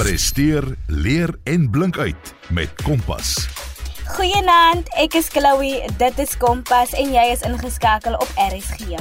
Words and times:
Presteer, 0.00 0.64
leer 0.86 1.28
en 1.44 1.70
blink 1.70 1.98
uit 1.98 2.34
met 2.48 2.70
Kompas. 2.82 3.48
Goeienaand, 4.16 4.88
ek 4.96 5.18
is 5.20 5.28
Chloe. 5.28 5.82
Dit 6.00 6.22
is 6.24 6.32
Kompas 6.40 6.94
en 6.96 7.12
jy 7.12 7.26
is 7.34 7.44
ingeskakel 7.44 8.16
op 8.16 8.30
RSG. 8.48 8.96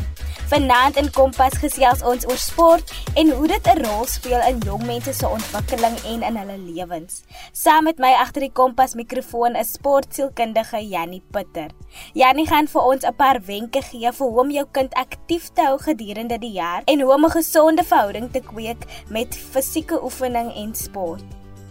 Vanaand 0.50 0.96
in 0.98 1.12
Kompas 1.14 1.60
gesels 1.62 2.00
ons 2.02 2.24
oor 2.26 2.40
sport 2.42 2.90
en 3.22 3.28
hoe 3.38 3.48
dit 3.52 3.68
'n 3.70 3.84
rol 3.86 4.08
speel 4.10 4.42
in 4.50 4.58
jong 4.66 4.82
mense 4.86 5.14
se 5.14 5.28
ontwikkeling 5.28 5.94
en 6.10 6.24
in 6.24 6.38
hulle 6.42 6.58
lewens. 6.58 7.22
Saam 7.54 7.84
met 7.84 8.00
my 8.00 8.10
agter 8.18 8.42
die 8.42 8.52
Kompas 8.52 8.96
mikrofoon 8.96 9.56
is 9.56 9.78
sportsielkundige 9.78 10.82
Jannie 10.90 11.22
Putter. 11.32 11.70
Jannie 12.14 12.48
gaan 12.48 12.68
vir 12.68 12.82
ons 12.82 13.06
'n 13.06 13.14
paar 13.14 13.40
wenke 13.46 13.82
gee 13.82 14.12
vir 14.12 14.28
hoe 14.28 14.40
om 14.40 14.52
jou 14.52 14.66
kind 14.72 14.94
aktief 14.94 15.54
te 15.54 15.62
hou 15.62 15.78
gedurende 15.78 16.40
die 16.40 16.54
jaar 16.58 16.82
en 16.86 17.02
hoe 17.02 17.14
om 17.14 17.26
'n 17.26 17.38
gesonde 17.38 17.84
verhouding 17.84 18.32
te 18.32 18.42
kweek 18.42 18.86
met 19.10 19.36
fisieke 19.36 20.04
oefening 20.04 20.52
en 20.56 20.76
sport. 20.76 21.24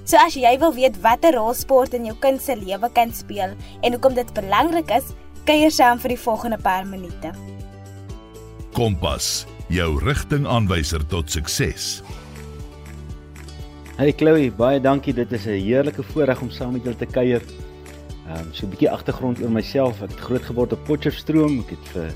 So 0.04 0.16
as 0.16 0.34
jy 0.34 0.58
wil 0.58 0.72
weet 0.72 1.00
watter 1.00 1.34
rol 1.34 1.54
sport 1.54 1.94
in 1.94 2.04
jou 2.04 2.16
kind 2.20 2.42
se 2.42 2.56
lewe 2.56 2.90
kan 2.92 3.12
speel 3.12 3.56
en 3.82 3.92
hoekom 3.92 4.14
dit 4.14 4.32
belangrik 4.34 4.90
is, 4.90 5.04
kuier 5.44 5.70
saam 5.70 5.98
vir 5.98 6.08
die 6.08 6.24
volgende 6.24 6.58
paar 6.58 6.86
minute. 6.86 7.57
Kompas, 8.76 9.46
jou 9.72 9.98
rigtingaanwyser 10.02 11.02
tot 11.08 11.30
sukses. 11.32 11.98
Hey 13.98 14.12
Chloe, 14.12 14.50
baie 14.54 14.80
dankie. 14.80 15.14
Dit 15.14 15.32
is 15.32 15.46
'n 15.46 15.58
heerlike 15.58 16.02
voorreg 16.02 16.40
om 16.40 16.50
saam 16.50 16.72
met 16.72 16.84
julle 16.84 16.96
te 16.96 17.06
kuier. 17.06 17.42
Ehm 18.28 18.38
um, 18.38 18.52
so 18.52 18.66
'n 18.66 18.70
bietjie 18.70 18.90
agtergrond 18.90 19.40
oor 19.42 19.50
myself. 19.50 20.02
Ek 20.02 20.10
het 20.10 20.20
groot 20.20 20.42
geword 20.42 20.72
op 20.72 20.84
Potchefstroom. 20.84 21.60
Ek 21.60 21.70
het 21.70 21.88
vir 21.92 22.12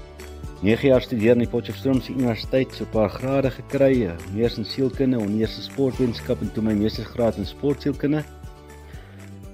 9 0.63 0.89
jaar 0.89 1.03
studeer 1.03 1.33
in 1.33 1.39
die 1.39 1.49
Potchefstroomse 1.49 2.13
Universiteit, 2.13 2.75
so 2.75 2.85
'n 2.85 2.91
paar 2.91 3.11
grade 3.11 3.51
gekry, 3.51 4.05
eh, 4.07 4.13
mees 4.35 4.59
in 4.59 4.65
sielkunde 4.65 5.19
en 5.19 5.41
eers 5.41 5.57
in 5.57 5.63
sportwetenskap 5.63 6.41
en 6.41 6.53
toe 6.53 6.63
my 6.63 6.75
meestersgraad 6.75 7.37
in 7.37 7.47
sportsielkunde. 7.47 8.25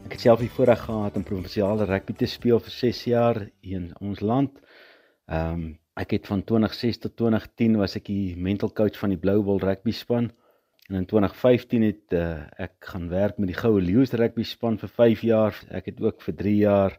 Ek 0.04 0.12
het 0.12 0.20
self 0.20 0.40
die 0.40 0.50
voorreg 0.50 0.80
gehad 0.80 1.16
om 1.16 1.22
provinsiale 1.22 1.84
rugby 1.84 2.12
te 2.12 2.26
speel 2.26 2.60
vir 2.60 2.70
6 2.70 3.04
jaar 3.04 3.48
in 3.60 3.92
ons 4.00 4.20
land. 4.20 4.50
Ehm 5.26 5.52
um, 5.52 5.78
ek 5.98 6.14
het 6.14 6.28
van 6.30 6.44
2006 6.46 7.00
tot 7.02 7.16
2010 7.18 7.78
was 7.80 7.96
ek 7.98 8.06
die 8.06 8.36
mental 8.38 8.70
coach 8.70 8.98
van 9.00 9.10
die 9.10 9.18
Blue 9.18 9.42
Bull 9.42 9.58
rugby 9.62 9.92
span. 9.94 10.30
En 10.88 11.00
in 11.02 11.06
2015 11.06 11.84
het 11.84 12.14
uh, 12.16 12.46
ek 12.56 12.78
gaan 12.92 13.08
werk 13.10 13.38
met 13.38 13.50
die 13.50 13.58
Goue 13.58 13.82
Leeu's 13.82 14.14
rugby 14.16 14.46
span 14.46 14.78
vir 14.80 14.92
5 14.94 15.24
jaar. 15.26 15.58
Ek 15.74 15.90
het 15.90 16.00
ook 16.00 16.22
vir 16.24 16.36
3 16.38 16.54
jaar 16.62 16.96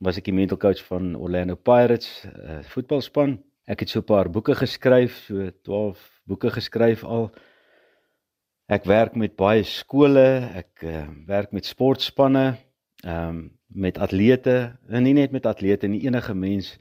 was 0.00 0.16
ek 0.16 0.30
die 0.30 0.34
mental 0.34 0.58
coach 0.58 0.80
van 0.88 1.12
Orlando 1.14 1.54
Pirates 1.54 2.24
uh, 2.24 2.62
voetbalspan. 2.72 3.36
Ek 3.68 3.84
het 3.84 3.92
so 3.92 4.00
'n 4.00 4.08
paar 4.08 4.30
boeke 4.32 4.56
geskryf, 4.56 5.28
so 5.28 5.50
12 5.62 6.00
boeke 6.24 6.50
geskryf 6.50 7.04
al. 7.04 7.30
Ek 8.66 8.84
werk 8.84 9.14
met 9.14 9.36
baie 9.36 9.62
skole, 9.62 10.48
ek 10.54 10.82
uh, 10.82 11.06
werk 11.26 11.52
met 11.52 11.66
sportspanne, 11.66 12.56
ehm 13.04 13.28
um, 13.28 13.50
met 13.70 13.98
atlete, 14.02 14.74
en 14.90 15.04
nie 15.06 15.14
net 15.14 15.30
met 15.30 15.46
atlete 15.46 15.86
nie, 15.86 16.00
enige 16.02 16.34
mens 16.34 16.72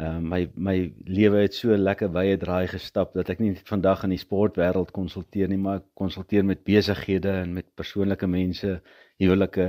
Ehm 0.00 0.16
uh, 0.16 0.28
my 0.32 0.48
my 0.56 0.76
lewe 1.04 1.42
het 1.42 1.54
so 1.54 1.76
lekker 1.76 2.08
wye 2.14 2.36
draai 2.40 2.66
gestap 2.72 3.12
dat 3.12 3.28
ek 3.34 3.40
nie 3.42 3.50
vandag 3.68 4.06
in 4.06 4.14
die 4.14 4.22
sportwêreld 4.22 4.94
konsulteer 4.96 5.50
nie, 5.52 5.58
maar 5.60 5.82
konsulteer 5.98 6.46
met 6.46 6.62
besighede 6.64 7.34
en 7.42 7.52
met 7.58 7.68
persoonlike 7.76 8.26
mense, 8.26 8.78
huwelike, 9.20 9.66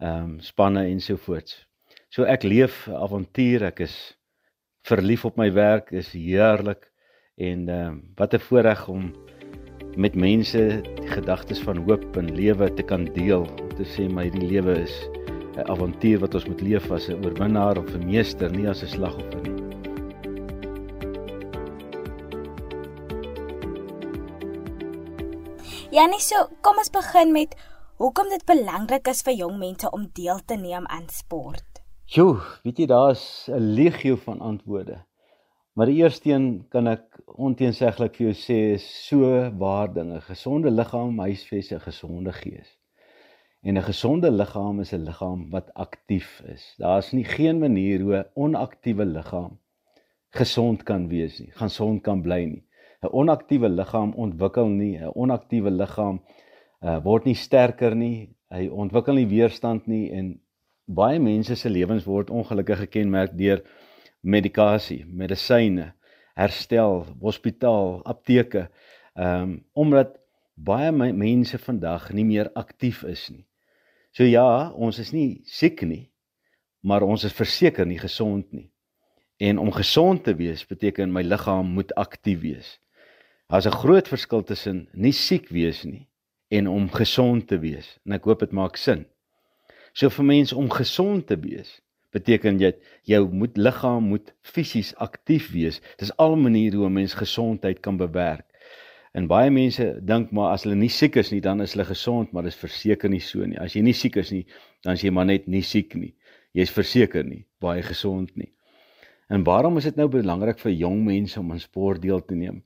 ehm 0.00 0.32
um, 0.32 0.32
spanne 0.42 0.82
ensovoorts. 0.90 1.60
So 2.10 2.26
ek 2.26 2.42
leef 2.42 2.88
avontuur, 2.90 3.68
ek 3.70 3.84
is 3.86 3.94
verlief 4.88 5.24
op 5.30 5.38
my 5.38 5.52
werk, 5.54 5.94
is 5.94 6.10
heerlik 6.16 6.90
en 7.38 7.68
ehm 7.68 7.94
uh, 7.94 8.02
wat 8.18 8.34
'n 8.34 8.44
voorreg 8.48 8.88
om 8.88 9.12
met 9.96 10.14
mense 10.14 10.82
gedagtes 11.14 11.62
van 11.62 11.84
hoop 11.86 12.16
en 12.16 12.34
lewe 12.34 12.74
te 12.74 12.82
kan 12.82 13.04
deel. 13.14 13.46
Om 13.46 13.74
te 13.78 13.86
sê 13.94 14.10
my 14.10 14.26
die 14.30 14.48
lewe 14.48 14.80
is 14.82 14.94
'n 15.56 15.70
avontuur 15.70 16.18
wat 16.18 16.34
ons 16.34 16.46
moet 16.50 16.60
leef 16.60 16.90
as 16.90 17.08
'n 17.08 17.24
oorwinnaar 17.24 17.78
of 17.78 17.94
'n 17.94 18.06
meester, 18.06 18.50
nie 18.50 18.68
as 18.68 18.82
'n 18.82 18.94
slagoffer 18.98 19.42
nie. 19.42 19.61
Janie, 25.92 26.22
so 26.24 26.46
kom 26.64 26.78
ons 26.80 26.88
begin 26.88 27.34
met 27.34 27.50
hoekom 28.00 28.30
dit 28.32 28.42
belangrik 28.48 29.10
is 29.10 29.18
vir 29.26 29.34
jong 29.36 29.58
mense 29.60 29.90
om 29.92 30.06
deel 30.16 30.38
te 30.48 30.56
neem 30.56 30.86
aan 30.88 31.04
sport. 31.12 31.82
Jo, 32.08 32.38
weet 32.64 32.80
jy 32.80 32.86
daar's 32.88 33.24
'n 33.52 33.74
legio 33.76 34.16
van 34.16 34.40
antwoorde. 34.40 34.96
Maar 35.76 35.92
die 35.92 36.00
eerste 36.00 36.30
een 36.30 36.64
kan 36.70 36.88
ek 36.88 37.20
onteenseglik 37.26 38.16
vir 38.16 38.26
jou 38.30 38.36
sê 38.40 38.58
is 38.78 38.88
so 39.06 39.50
waar 39.58 39.92
dinge. 39.92 40.20
Gesonde 40.20 40.70
liggaam 40.70 41.18
huisves 41.18 41.72
'n 41.72 41.80
gesonde 41.80 42.32
gees. 42.32 42.78
En 43.62 43.76
'n 43.76 43.84
gesonde 43.84 44.30
liggaam 44.30 44.80
is 44.80 44.92
'n 44.92 45.04
liggaam 45.04 45.50
wat 45.50 45.74
aktief 45.74 46.40
is. 46.40 46.74
Daar's 46.78 47.12
nie 47.12 47.24
geen 47.24 47.58
manier 47.58 48.00
hoe 48.00 48.16
'n 48.16 48.30
onaktiewe 48.34 49.04
liggaam 49.04 49.58
gesond 50.30 50.82
kan 50.82 51.08
wees 51.08 51.38
nie, 51.38 51.50
gaan 51.50 51.68
gesond 51.68 52.02
kan 52.02 52.22
bly 52.22 52.44
nie. 52.44 52.64
'n 53.02 53.10
onaktiewe 53.10 53.68
liggaam 53.68 54.12
ontwikkel 54.14 54.68
nie, 54.68 54.96
'n 54.98 55.10
onaktiewe 55.14 55.70
liggaam 55.70 56.20
uh, 56.82 56.98
word 57.04 57.24
nie 57.24 57.34
sterker 57.34 57.96
nie, 57.96 58.30
hy 58.50 58.68
ontwikkel 58.68 59.14
nie 59.14 59.26
weerstand 59.26 59.86
nie 59.86 60.10
en 60.12 60.40
baie 60.86 61.18
mense 61.18 61.56
se 61.56 61.70
lewens 61.70 62.04
word 62.04 62.30
ongelukkig 62.30 62.78
gekenmerk 62.86 63.34
deur 63.38 63.62
medikasie, 64.22 65.04
medisyne, 65.06 65.92
herstel, 66.38 67.06
hospitaal, 67.20 68.02
apteke. 68.04 68.68
Ehm 69.14 69.42
um, 69.42 69.64
omdat 69.72 70.18
baie 70.54 70.92
mense 70.92 71.58
vandag 71.58 72.12
nie 72.12 72.24
meer 72.24 72.50
aktief 72.54 73.02
is 73.04 73.30
nie. 73.30 73.46
So 74.12 74.24
ja, 74.24 74.70
ons 74.70 74.98
is 74.98 75.12
nie 75.12 75.42
siek 75.48 75.82
nie, 75.82 76.10
maar 76.80 77.02
ons 77.02 77.24
is 77.24 77.32
verseker 77.32 77.86
nie 77.86 77.98
gesond 77.98 78.52
nie. 78.52 78.68
En 79.40 79.58
om 79.58 79.72
gesond 79.72 80.24
te 80.24 80.34
wees 80.36 80.66
beteken 80.68 81.12
my 81.12 81.22
liggaam 81.22 81.72
moet 81.74 81.94
aktief 81.98 82.40
wees. 82.44 82.76
Daar's 83.48 83.66
'n 83.66 83.80
groot 83.82 84.08
verskil 84.08 84.42
tussen 84.42 84.88
nie 84.92 85.12
siek 85.12 85.48
wees 85.48 85.84
nie 85.84 86.08
en 86.48 86.68
om 86.68 86.90
gesond 86.90 87.48
te 87.48 87.58
wees. 87.58 87.98
En 88.04 88.12
ek 88.12 88.24
hoop 88.24 88.40
dit 88.40 88.52
maak 88.52 88.76
sin. 88.76 89.06
So 89.92 90.08
vir 90.10 90.24
mense 90.24 90.56
om 90.56 90.70
gesond 90.70 91.26
te 91.26 91.36
wees 91.40 91.80
beteken 92.12 92.60
jy 92.60 92.72
jou 93.08 93.28
moet 93.32 93.56
liggaam 93.56 94.08
moet 94.12 94.32
fisies 94.40 94.94
aktief 94.96 95.50
wees. 95.52 95.80
Dis 95.98 96.16
al 96.16 96.36
'n 96.36 96.42
manier 96.42 96.74
hoe 96.74 96.86
'n 96.86 96.92
mens 96.92 97.14
gesondheid 97.14 97.80
kan 97.80 97.96
bewerk. 97.96 98.46
En 99.12 99.26
baie 99.26 99.50
mense 99.50 99.84
dink 100.00 100.30
maar 100.32 100.52
as 100.52 100.62
hulle 100.62 100.74
nie 100.74 100.88
siek 100.88 101.16
is 101.16 101.30
nie, 101.30 101.40
dan 101.40 101.60
is 101.60 101.72
hulle 101.72 101.84
gesond, 101.84 102.32
maar 102.32 102.42
dis 102.42 102.56
verseker 102.56 103.10
nie 103.10 103.20
so 103.20 103.44
nie. 103.44 103.58
As 103.60 103.74
jy 103.74 103.82
nie 103.82 103.92
siek 103.92 104.16
is 104.16 104.30
nie, 104.32 104.46
dan 104.82 104.92
is 104.92 105.02
jy 105.02 105.10
maar 105.10 105.28
net 105.28 105.46
nie 105.46 105.62
siek 105.62 105.94
nie. 105.94 106.14
Jy's 106.56 106.70
verseker 106.70 107.24
nie 107.24 107.44
baie 107.60 107.82
gesond 107.82 108.36
nie. 108.36 108.52
En 109.28 109.44
waarom 109.44 109.76
is 109.76 109.84
dit 109.84 109.96
nou 109.96 110.08
belangrik 110.08 110.58
vir 110.58 110.72
jong 110.72 111.04
mense 111.04 111.40
om 111.40 111.52
aan 111.52 111.60
sport 111.60 112.02
deel 112.02 112.20
te 112.24 112.34
neem? 112.34 112.62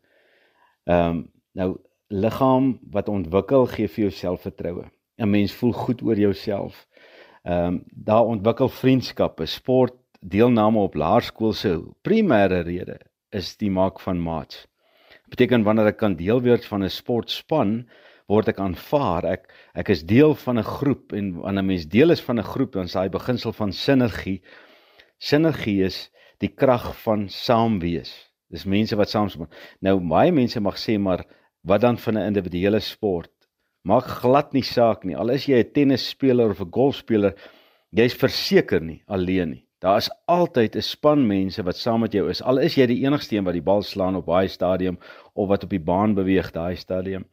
Ehm 0.86 1.10
um, 1.10 1.24
nou 1.56 1.70
liggaam 2.12 2.78
wat 2.94 3.08
ontwikkel 3.08 3.66
gee 3.66 3.88
vir 3.88 4.02
jou 4.04 4.10
selfvertroue. 4.14 4.84
'n 5.18 5.30
Mens 5.30 5.52
voel 5.52 5.72
goed 5.72 6.02
oor 6.02 6.18
jouself. 6.18 6.86
Ehm 7.42 7.66
um, 7.66 7.84
daar 7.90 8.24
ontwikkel 8.24 8.68
vriendskappe, 8.68 9.46
sport, 9.46 9.94
deelname 10.20 10.78
op 10.78 10.94
laerskool 10.94 11.52
se 11.52 11.82
primêre 12.02 12.62
rede 12.62 12.98
is 13.30 13.56
die 13.56 13.70
maak 13.70 14.00
van 14.00 14.22
maats. 14.22 14.66
Beteken 15.28 15.62
wanneer 15.62 15.86
ek 15.86 15.98
kan 15.98 16.14
deel 16.16 16.42
word 16.42 16.64
van 16.64 16.84
'n 16.84 16.90
sportspan, 16.90 17.88
word 18.28 18.48
ek 18.48 18.58
aanvaar. 18.58 19.24
Ek 19.24 19.52
ek 19.74 19.88
is 19.88 20.06
deel 20.06 20.34
van 20.34 20.58
'n 20.58 20.70
groep 20.78 21.12
en 21.12 21.34
wanneer 21.40 21.62
'n 21.62 21.66
mens 21.66 21.86
deel 21.86 22.10
is 22.10 22.20
van 22.20 22.38
'n 22.38 22.50
groep, 22.52 22.72
dan 22.72 22.84
is 22.84 22.92
daai 22.92 23.08
beginsel 23.08 23.52
van 23.52 23.72
sinergie. 23.72 24.42
Sinergie 25.18 25.82
is 25.82 26.10
die 26.38 26.54
krag 26.54 26.94
van 27.02 27.28
saam 27.28 27.78
wees. 27.80 28.25
Dis 28.52 28.64
mense 28.64 28.96
wat 28.96 29.10
saamspan. 29.10 29.50
Nou 29.82 29.98
baie 30.00 30.32
mense 30.32 30.60
mag 30.60 30.78
sê 30.78 30.98
maar 30.98 31.24
wat 31.66 31.80
dan 31.80 31.98
van 31.98 32.18
'n 32.18 32.28
individuele 32.30 32.80
sport? 32.80 33.32
Maak 33.82 34.06
glad 34.22 34.52
nie 34.52 34.62
saak 34.62 35.04
nie. 35.04 35.16
Al 35.16 35.30
is 35.30 35.46
jy 35.46 35.58
'n 35.58 35.72
tennisspeler 35.72 36.50
of 36.50 36.60
'n 36.60 36.70
golfspeler, 36.70 37.34
jy's 37.90 38.14
verseker 38.14 38.80
nie 38.80 39.02
alleen 39.06 39.50
nie. 39.50 39.64
Daar 39.80 39.96
is 39.98 40.10
altyd 40.26 40.76
'n 40.76 40.82
span 40.82 41.26
mense 41.26 41.62
wat 41.62 41.76
saam 41.76 42.00
met 42.00 42.12
jou 42.12 42.28
is. 42.30 42.42
Al 42.42 42.58
is 42.58 42.74
jy 42.74 42.86
die 42.86 43.04
enigste 43.04 43.36
een 43.36 43.44
wat 43.44 43.54
die 43.54 43.62
bal 43.62 43.82
slaan 43.82 44.16
op 44.16 44.26
daai 44.26 44.48
stadium 44.48 44.98
of 45.34 45.48
wat 45.48 45.64
op 45.64 45.70
die 45.70 45.80
baan 45.80 46.14
beweeg 46.14 46.52
daai 46.52 46.76
stadium. 46.76 47.24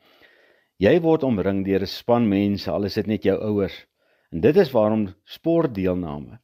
Jy 0.77 0.99
word 1.01 1.23
omring 1.23 1.65
deur 1.65 1.81
'n 1.81 1.87
span 1.87 2.27
mense, 2.27 2.71
al 2.71 2.83
is 2.83 2.93
dit 2.93 3.07
net 3.07 3.23
jou 3.23 3.37
ouers. 3.37 3.85
En 4.31 4.41
dit 4.41 4.57
is 4.57 4.71
waarom 4.71 5.13
sportdeelname 5.23 6.39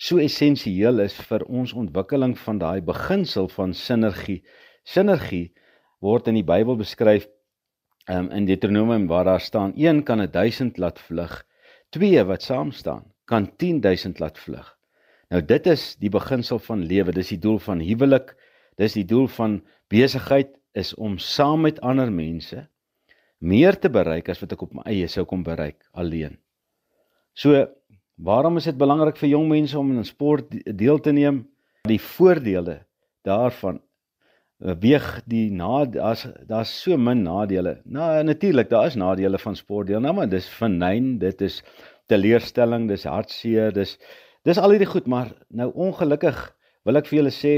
so 0.00 0.16
essensieel 0.16 1.02
is 1.04 1.14
vir 1.28 1.44
ons 1.44 1.74
ontwikkeling 1.76 2.32
van 2.40 2.58
daai 2.62 2.80
beginsel 2.80 3.50
van 3.52 3.74
sinergie. 3.76 4.40
Sinergie 4.88 5.50
word 6.00 6.30
in 6.32 6.38
die 6.40 6.46
Bybel 6.46 6.78
beskryf 6.80 7.26
um, 8.08 8.30
in 8.32 8.48
Deuteronomium 8.48 9.06
waar 9.10 9.28
daar 9.28 9.44
staan: 9.44 9.74
een 9.76 10.02
kan 10.02 10.22
'n 10.22 10.30
1000 10.32 10.78
laat 10.78 10.98
vlug, 10.98 11.44
twee 11.90 12.24
wat 12.24 12.42
saam 12.42 12.72
staan 12.72 13.04
kan 13.30 13.46
10000 13.56 14.18
laat 14.18 14.38
vlug. 14.38 14.66
Nou 15.30 15.42
dit 15.46 15.66
is 15.66 15.94
die 16.02 16.10
beginsel 16.10 16.58
van 16.58 16.82
lewe, 16.82 17.12
dis 17.14 17.28
die 17.28 17.38
doel 17.38 17.60
van 17.62 17.80
huwelik, 17.80 18.34
dis 18.80 18.96
die 18.98 19.06
doel 19.06 19.28
van 19.28 19.60
besigheid 19.92 20.56
is 20.72 20.94
om 20.94 21.18
saam 21.18 21.60
met 21.66 21.80
ander 21.86 22.10
mense 22.12 22.66
meer 23.38 23.78
te 23.78 23.90
bereik 23.90 24.28
as 24.28 24.40
wat 24.42 24.52
ek 24.56 24.64
op 24.66 24.74
my 24.74 24.82
eie 24.90 25.06
sou 25.08 25.24
kon 25.24 25.44
bereik 25.46 25.78
alleen. 25.92 26.38
So, 27.34 27.68
waarom 28.22 28.56
is 28.60 28.68
dit 28.68 28.78
belangrik 28.78 29.16
vir 29.20 29.32
jong 29.32 29.48
mense 29.48 29.78
om 29.78 29.92
aan 29.96 30.04
sport 30.04 30.52
deel 30.76 31.00
te 31.00 31.12
neem? 31.12 31.44
Die 31.88 32.00
voordele 32.00 32.82
daarvan 33.24 33.80
weeg 34.60 35.06
die 35.24 35.48
na 35.52 35.86
daar's 35.88 36.26
daar's 36.48 36.72
so 36.82 36.96
min 36.96 37.22
nadele. 37.24 37.80
Nou 37.84 38.22
natuurlik, 38.22 38.68
daar 38.68 38.86
is 38.86 38.96
nadele 38.96 39.38
van 39.38 39.56
sportdeelname, 39.56 40.16
maar 40.16 40.28
dis 40.28 40.48
vernyn, 40.48 41.18
dit 41.18 41.40
is 41.40 41.62
teleurstelling, 42.06 42.88
dis 42.88 43.04
hartseer, 43.08 43.72
dis 43.72 43.96
dis 44.44 44.58
al 44.58 44.72
hierdie 44.72 44.88
goed, 44.88 45.06
maar 45.06 45.32
nou 45.48 45.70
ongelukkig 45.74 46.38
wil 46.84 46.96
ek 46.96 47.08
vir 47.08 47.20
julle 47.20 47.32
sê 47.32 47.54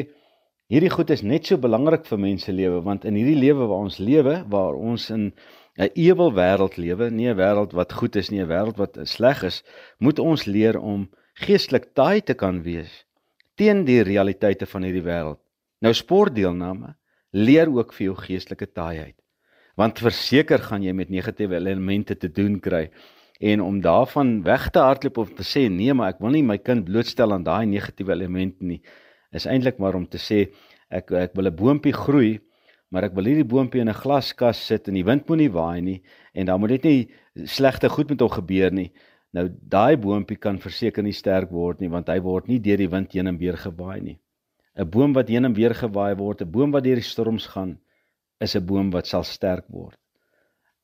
hierdie 0.73 0.91
goed 0.91 1.11
is 1.15 1.23
net 1.23 1.47
so 1.47 1.59
belangrik 1.59 2.07
vir 2.09 2.19
mense 2.19 2.53
lewe 2.53 2.81
want 2.83 3.05
in 3.05 3.19
hierdie 3.19 3.39
lewe 3.39 3.67
waar 3.67 3.87
ons 3.87 3.99
lewe, 3.99 4.39
waar 4.51 4.79
ons 4.79 5.11
in 5.15 5.33
'n 5.79 5.91
ewel 5.95 6.33
wêreld 6.33 6.77
lewe, 6.77 7.11
nie 7.11 7.29
'n 7.29 7.37
wêreld 7.37 7.73
wat 7.73 7.93
goed 7.93 8.17
is 8.17 8.31
nie, 8.31 8.43
'n 8.43 8.49
wêreld 8.49 8.77
wat 8.77 8.99
sleg 9.05 9.43
is, 9.43 9.63
moet 9.99 10.19
ons 10.19 10.45
leer 10.45 10.79
om 10.79 11.09
geestelik 11.35 11.95
taai 11.95 12.21
te 12.21 12.35
kan 12.35 12.63
wees 12.63 13.07
teen 13.55 13.85
die 13.85 14.03
realiteite 14.03 14.67
van 14.67 14.87
hierdie 14.87 15.05
wêreld. 15.05 15.41
Nou 15.85 15.93
sportdeelname 15.95 16.95
leer 17.33 17.71
ook 17.73 17.93
vir 17.97 18.11
jou 18.11 18.17
geestelike 18.17 18.69
taaiheid. 18.73 19.17
Want 19.77 20.03
verseker 20.05 20.61
gaan 20.61 20.85
jy 20.85 20.93
met 20.97 21.11
negatiewe 21.13 21.57
elemente 21.57 22.17
te 22.17 22.29
doen 22.29 22.59
kry 22.61 22.89
en 23.41 23.63
om 23.65 23.81
daarvan 23.83 24.43
weg 24.47 24.69
te 24.71 24.79
hardloop 24.79 25.19
of 25.19 25.33
te 25.35 25.47
sê 25.47 25.67
nee, 25.71 25.93
maar 25.95 26.13
ek 26.15 26.21
wil 26.23 26.37
nie 26.37 26.45
my 26.47 26.59
kind 26.59 26.85
blootstel 26.87 27.33
aan 27.35 27.45
daai 27.47 27.67
negatiewe 27.67 28.15
elemente 28.15 28.65
nie, 28.65 28.83
is 29.33 29.49
eintlik 29.49 29.81
maar 29.83 29.97
om 29.99 30.07
te 30.07 30.21
sê 30.21 30.45
ek 30.93 31.11
ek 31.11 31.35
wil 31.35 31.49
'n 31.49 31.57
boontjie 31.57 31.97
groei, 31.97 32.41
maar 32.93 33.09
ek 33.09 33.15
wil 33.17 33.25
hierdie 33.25 33.49
boontjie 33.49 33.81
in 33.81 33.89
'n 33.89 34.01
glaskas 34.03 34.61
sit 34.67 34.89
en 34.89 34.95
die 34.95 35.05
wind 35.05 35.29
moenie 35.29 35.51
waai 35.51 35.81
nie 35.81 36.03
en 36.35 36.47
dan 36.47 36.61
moet 36.61 36.77
dit 36.77 36.85
nie 36.85 37.47
slegte 37.47 37.89
goed 37.89 38.11
met 38.11 38.21
hom 38.21 38.29
gebeur 38.29 38.71
nie. 38.73 38.93
Nou 39.33 39.49
daai 39.49 39.97
boontjie 39.97 40.37
kan 40.37 40.59
verseker 40.59 41.03
nie 41.03 41.17
sterk 41.17 41.51
word 41.51 41.81
nie 41.81 41.89
want 41.89 42.09
hy 42.09 42.21
word 42.21 42.49
nie 42.49 42.61
deur 42.61 42.77
die 42.77 42.89
wind 42.89 43.13
heen 43.13 43.27
en 43.27 43.39
weer 43.39 43.57
gewaai 43.57 44.01
nie. 44.01 44.19
'n 44.77 44.89
boom 44.89 45.13
wat 45.13 45.29
heen 45.29 45.45
en 45.45 45.55
weer 45.55 45.75
gewaai 45.75 46.15
word, 46.17 46.43
'n 46.43 46.51
boom 46.51 46.71
wat 46.71 46.85
deur 46.85 47.01
die 47.01 47.11
storms 47.15 47.47
gaan, 47.47 47.79
is 48.41 48.57
'n 48.57 48.67
boom 48.67 48.91
wat 48.91 49.07
sal 49.07 49.25
sterk 49.25 49.67
word. 49.69 49.99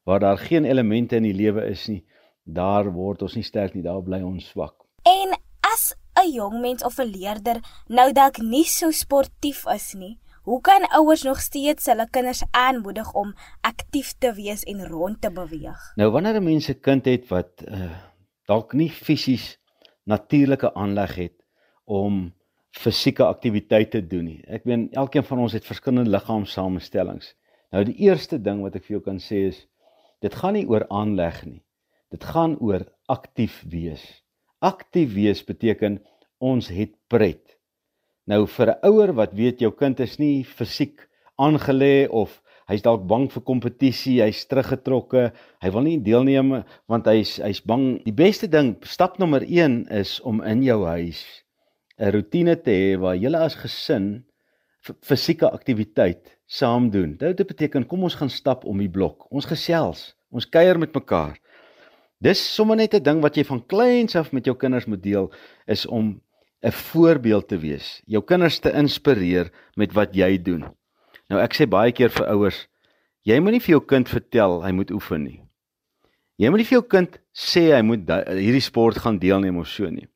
Waar 0.04 0.20
daar 0.20 0.38
geen 0.38 0.64
elemente 0.64 1.16
in 1.16 1.22
die 1.22 1.34
lewe 1.34 1.64
is 1.66 1.88
nie, 1.88 2.04
daar 2.44 2.92
word 2.92 3.22
ons 3.22 3.34
nie 3.34 3.44
sterk 3.44 3.74
nie, 3.74 3.82
daar 3.82 4.02
bly 4.02 4.20
ons 4.22 4.48
swak. 4.48 4.84
En 5.04 5.32
as 5.72 5.94
'n 6.16 6.32
jong 6.32 6.60
mens 6.60 6.84
of 6.84 6.98
'n 6.98 7.12
leerder 7.16 7.60
nou 7.88 8.12
dalk 8.12 8.38
nie 8.38 8.64
so 8.64 8.90
sportief 8.90 9.66
is 9.74 9.94
nie, 9.94 10.18
hoe 10.48 10.60
kan 10.60 10.86
ouers 10.96 11.22
nog 11.22 11.40
steeds 11.44 11.86
hulle 11.90 12.06
kinders 12.10 12.42
aanmoedig 12.50 13.12
om 13.12 13.34
aktief 13.60 14.14
te 14.18 14.32
wees 14.32 14.64
en 14.64 14.86
rond 14.88 15.20
te 15.20 15.30
beweeg? 15.32 15.80
Nou 16.00 16.10
wanneer 16.10 16.40
'n 16.40 16.44
mens 16.44 16.68
'n 16.68 16.80
kind 16.80 17.04
het 17.04 17.28
wat 17.28 17.50
uh, 17.68 17.96
dalk 18.46 18.72
nie 18.72 18.90
fisies 18.90 19.58
natuurlike 20.04 20.74
aanleg 20.74 21.14
het 21.14 21.36
om 21.84 22.34
fisieke 22.70 23.24
aktiwiteite 23.24 24.06
doen 24.06 24.24
nie. 24.24 24.44
Ek 24.46 24.64
meen 24.64 24.88
elkeen 24.92 25.24
van 25.24 25.38
ons 25.38 25.52
het 25.52 25.66
verskillende 25.66 26.10
liggaamssamestellings. 26.10 27.34
Nou 27.70 27.84
die 27.84 27.98
eerste 28.08 28.40
ding 28.40 28.62
wat 28.62 28.76
ek 28.76 28.84
vir 28.84 28.96
jou 28.96 29.02
kan 29.04 29.18
sê 29.18 29.48
is 29.52 29.66
dit 30.20 30.34
gaan 30.34 30.52
nie 30.52 30.66
oor 30.68 30.88
aanleg 30.88 31.44
nie. 31.44 31.62
Dit 32.10 32.24
gaan 32.24 32.56
oor 32.58 32.88
aktief 33.06 33.64
wees. 33.68 34.24
Aktief 34.58 35.12
wees 35.12 35.44
beteken 35.44 36.00
ons 36.38 36.68
het 36.68 36.94
pret. 37.06 37.57
Nou 38.28 38.44
vir 38.44 38.68
'n 38.68 38.80
ouer 38.84 39.14
wat 39.16 39.32
weet 39.32 39.60
jou 39.60 39.70
kind 39.72 40.00
is 40.00 40.18
nie 40.18 40.44
fisiek 40.44 41.08
aangelê 41.40 42.08
of 42.10 42.42
hy's 42.68 42.82
dalk 42.82 43.06
bang 43.08 43.30
vir 43.32 43.42
kompetisie, 43.42 44.20
hy's 44.20 44.44
teruggetrokke, 44.44 45.32
hy 45.62 45.70
wil 45.70 45.82
nie 45.82 45.96
deelneem 45.96 46.64
want 46.86 47.06
hy's 47.06 47.38
hy's 47.40 47.60
bang. 47.64 48.04
Die 48.04 48.12
beste 48.12 48.46
ding, 48.46 48.76
stap 48.84 49.18
nommer 49.18 49.40
1 49.40 49.86
is 49.90 50.20
om 50.20 50.42
in 50.42 50.62
jou 50.62 50.84
huis 50.84 51.24
'n 51.98 52.12
rotine 52.12 52.56
te 52.56 52.70
hê 52.70 53.00
waar 53.00 53.16
julle 53.16 53.38
as 53.38 53.54
gesin 53.54 54.24
fisieke 55.00 55.48
aktiwiteit 55.50 56.36
saam 56.46 56.90
doen. 56.90 57.16
Dit 57.16 57.46
beteken 57.46 57.86
kom 57.86 58.02
ons 58.02 58.14
gaan 58.14 58.30
stap 58.30 58.64
om 58.64 58.78
die 58.78 58.90
blok. 58.90 59.26
Ons 59.32 59.46
gesels, 59.46 60.14
ons 60.30 60.46
kuier 60.46 60.78
met 60.78 60.92
mekaar. 60.92 61.38
Dis 62.20 62.54
sommer 62.54 62.76
net 62.76 62.94
'n 62.94 63.02
ding 63.02 63.22
wat 63.22 63.36
jy 63.36 63.44
van 63.44 63.66
kleins 63.66 64.16
af 64.16 64.32
met 64.32 64.44
jou 64.44 64.56
kinders 64.56 64.86
moet 64.86 65.02
deel 65.02 65.32
is 65.66 65.86
om 65.86 66.20
'n 66.62 66.72
voorbeeld 66.72 67.48
te 67.48 67.58
wees. 67.58 68.02
Jou 68.06 68.24
kinders 68.24 68.58
te 68.58 68.72
inspireer 68.72 69.52
met 69.76 69.92
wat 69.92 70.14
jy 70.14 70.42
doen. 70.42 70.64
Nou 71.28 71.40
ek 71.40 71.54
sê 71.54 71.68
baie 71.68 71.92
keer 71.92 72.10
vir 72.10 72.26
ouers, 72.26 72.68
jy 73.22 73.40
moenie 73.40 73.60
vir 73.60 73.70
jou 73.78 73.84
kind 73.84 74.08
vertel 74.08 74.62
hy 74.64 74.72
moet 74.72 74.90
oefen 74.90 75.22
nie. 75.24 75.42
Jy 76.36 76.48
moenie 76.48 76.66
vir 76.66 76.78
jou 76.80 76.86
kind 76.88 77.18
sê 77.32 77.74
hy 77.74 77.82
moet 77.82 78.08
hierdie 78.28 78.60
sport 78.60 78.98
gaan 78.98 79.18
deelneem 79.18 79.58
of 79.58 79.68
so 79.68 79.90
nie 79.90 80.08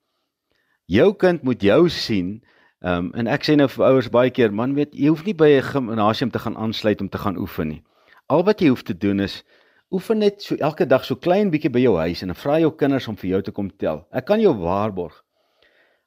jou 0.93 1.13
kind 1.17 1.43
moet 1.43 1.63
jou 1.63 1.89
sien. 1.89 2.41
Ehm 2.83 3.07
um, 3.07 3.11
en 3.15 3.31
ek 3.31 3.47
sê 3.47 3.57
nou 3.57 3.69
vir 3.71 3.87
ouers 3.87 4.11
baie 4.11 4.31
keer, 4.35 4.53
man 4.53 4.75
weet, 4.75 4.95
jy 4.95 5.13
hoef 5.13 5.25
nie 5.25 5.35
by 5.35 5.49
'n 5.59 5.63
gimnasium 5.63 6.31
te 6.31 6.39
gaan 6.39 6.57
aansluit 6.57 7.01
om 7.01 7.09
te 7.09 7.19
gaan 7.19 7.39
oefen 7.39 7.69
nie. 7.69 7.83
Al 8.29 8.43
wat 8.45 8.61
jy 8.61 8.69
hoef 8.69 8.83
te 8.83 8.95
doen 8.95 9.21
is 9.21 9.45
oefen 9.93 10.19
net 10.19 10.43
so 10.43 10.57
elke 10.57 10.87
dag 10.87 11.05
so 11.05 11.15
klein 11.15 11.51
bietjie 11.51 11.71
by 11.71 11.81
jou 11.81 11.97
huis 11.97 12.23
en 12.23 12.29
dan 12.29 12.37
vra 12.37 12.59
jou 12.59 12.71
kinders 12.71 13.09
om 13.09 13.17
vir 13.17 13.31
jou 13.31 13.43
te 13.43 13.53
kom 13.53 13.71
tel. 13.71 14.07
Ek 14.11 14.25
kan 14.25 14.41
jou 14.41 14.55
waarborg. 14.55 15.25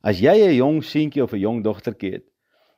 As 0.06 0.20
jy 0.22 0.38
'n 0.46 0.54
jong 0.62 0.84
seentjie 0.86 1.24
of 1.24 1.34
'n 1.34 1.42
jong 1.42 1.64
dogtertjie 1.66 2.12
het 2.14 2.26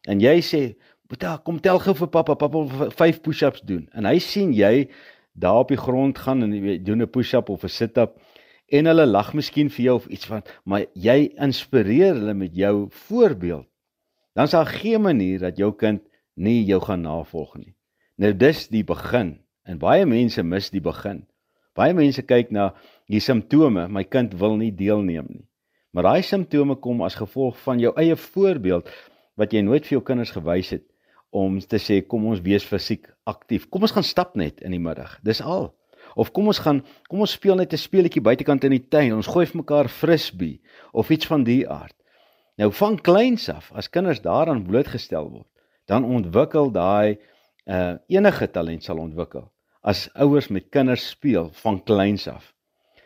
en 0.07 0.21
jy 0.21 0.39
sê, 0.39 0.77
"Boeta, 1.09 1.37
kom 1.43 1.59
tel 1.59 1.79
gou 1.79 1.93
vir 1.93 2.07
pappa, 2.07 2.35
pappa 2.35 2.57
wil 2.57 2.91
5 2.91 3.21
push-ups 3.21 3.61
doen." 3.61 3.89
En 3.91 4.05
hy 4.05 4.17
sien 4.19 4.53
jy 4.53 4.87
daar 5.35 5.59
op 5.59 5.67
die 5.67 5.77
grond 5.77 6.17
gaan 6.17 6.43
en 6.43 6.53
jy 6.53 6.77
doen 6.83 7.01
'n 7.01 7.09
push-up 7.09 7.49
of 7.49 7.63
'n 7.63 7.69
sit-up 7.69 8.17
en 8.71 8.85
hulle 8.85 9.05
lag 9.05 9.33
miskien 9.33 9.69
vir 9.69 9.83
jou 9.85 9.95
of 9.95 10.07
iets 10.07 10.25
van 10.25 10.41
maar 10.63 10.85
jy 10.93 11.33
inspireer 11.35 12.13
hulle 12.15 12.33
met 12.33 12.55
jou 12.55 12.87
voorbeeld. 12.89 13.67
Dan 14.33 14.47
sal 14.47 14.65
geen 14.65 15.01
manier 15.01 15.39
dat 15.39 15.57
jou 15.57 15.75
kind 15.75 16.01
nie 16.35 16.63
jou 16.65 16.79
gaan 16.79 17.01
navolg 17.01 17.57
nie. 17.57 17.75
Nou 18.15 18.33
dis 18.37 18.67
die 18.67 18.83
begin 18.83 19.39
en 19.63 19.77
baie 19.77 20.05
mense 20.05 20.43
mis 20.43 20.69
die 20.69 20.81
begin. 20.81 21.27
Baie 21.75 21.93
mense 21.93 22.21
kyk 22.21 22.51
na 22.51 22.73
die 23.07 23.19
simptome 23.19 23.87
my 23.89 24.03
kind 24.03 24.33
wil 24.33 24.55
nie 24.55 24.71
deelneem 24.71 25.25
nie 25.27 25.46
maar 25.97 26.05
daai 26.05 26.21
simptome 26.21 26.75
kom 26.77 26.99
as 27.01 27.15
gevolg 27.17 27.55
van 27.63 27.79
jou 27.81 27.89
eie 27.97 28.13
voorbeeld 28.13 28.89
wat 29.41 29.53
jy 29.53 29.63
nooit 29.65 29.81
vir 29.87 29.97
jou 29.97 30.03
kinders 30.05 30.29
gewys 30.35 30.69
het 30.75 30.83
om 31.33 31.57
te 31.57 31.79
sê 31.81 32.03
kom 32.05 32.27
ons 32.29 32.43
wees 32.45 32.65
fisiek 32.69 33.07
aktief 33.25 33.65
kom 33.73 33.81
ons 33.81 33.95
gaan 33.95 34.05
stap 34.05 34.35
net 34.37 34.61
in 34.61 34.77
die 34.77 34.83
middag 34.83 35.17
dis 35.25 35.41
al 35.41 35.71
Of 36.17 36.31
kom 36.33 36.47
ons 36.49 36.57
gaan, 36.63 36.79
kom 37.11 37.21
ons 37.21 37.33
speel 37.37 37.59
net 37.59 37.73
'n 37.73 37.77
speletjie 37.77 38.21
buitekant 38.21 38.63
in 38.63 38.71
die 38.73 38.87
tuin. 38.89 39.13
Ons 39.13 39.27
gooi 39.27 39.45
vir 39.45 39.57
mekaar 39.57 39.89
frisbee 39.89 40.61
of 40.91 41.09
iets 41.09 41.27
van 41.27 41.43
die 41.43 41.67
aard. 41.69 41.93
Nou 42.57 42.71
van 42.71 42.97
kleins 42.97 43.49
af, 43.49 43.71
as 43.73 43.89
kinders 43.89 44.21
daaraan 44.21 44.63
blootgestel 44.63 45.29
word, 45.29 45.47
dan 45.85 46.05
ontwikkel 46.05 46.71
daai 46.71 47.19
uh 47.67 47.97
enige 48.07 48.47
talent 48.51 48.83
sal 48.83 48.97
ontwikkel 48.97 49.51
as 49.81 50.09
ouers 50.15 50.47
met 50.47 50.69
kinders 50.69 51.09
speel 51.09 51.49
van 51.61 51.83
kleins 51.83 52.27
af. 52.27 52.53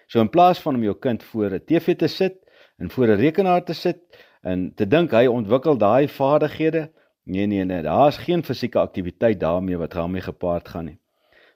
So 0.08 0.22
in 0.22 0.30
plaas 0.30 0.60
van 0.60 0.76
om 0.76 0.84
jou 0.84 0.96
kind 0.96 1.24
voor 1.24 1.52
'n 1.52 1.66
TV 1.66 1.98
te 1.98 2.08
sit 2.08 2.41
en 2.82 2.90
voor 2.90 3.08
'n 3.08 3.22
rekenaar 3.22 3.64
te 3.64 3.74
sit 3.74 4.00
en 4.42 4.74
te 4.74 4.88
dink 4.88 5.12
hy 5.12 5.28
ontwikkel 5.28 5.78
daai 5.78 6.08
vaardighede, 6.08 6.90
nee 7.24 7.46
nee 7.46 7.66
nee, 7.66 7.82
daar's 7.82 8.18
geen 8.18 8.44
fisieke 8.44 8.80
aktiwiteit 8.80 9.40
daarmee 9.40 9.78
wat 9.78 9.92
daarmee 9.92 10.22
gepaard 10.22 10.68
gaan 10.68 10.86
nie. 10.86 11.00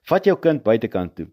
Vat 0.01 0.25
jou 0.25 0.37
kind 0.39 0.63
buitekant 0.63 1.15
toe. 1.15 1.27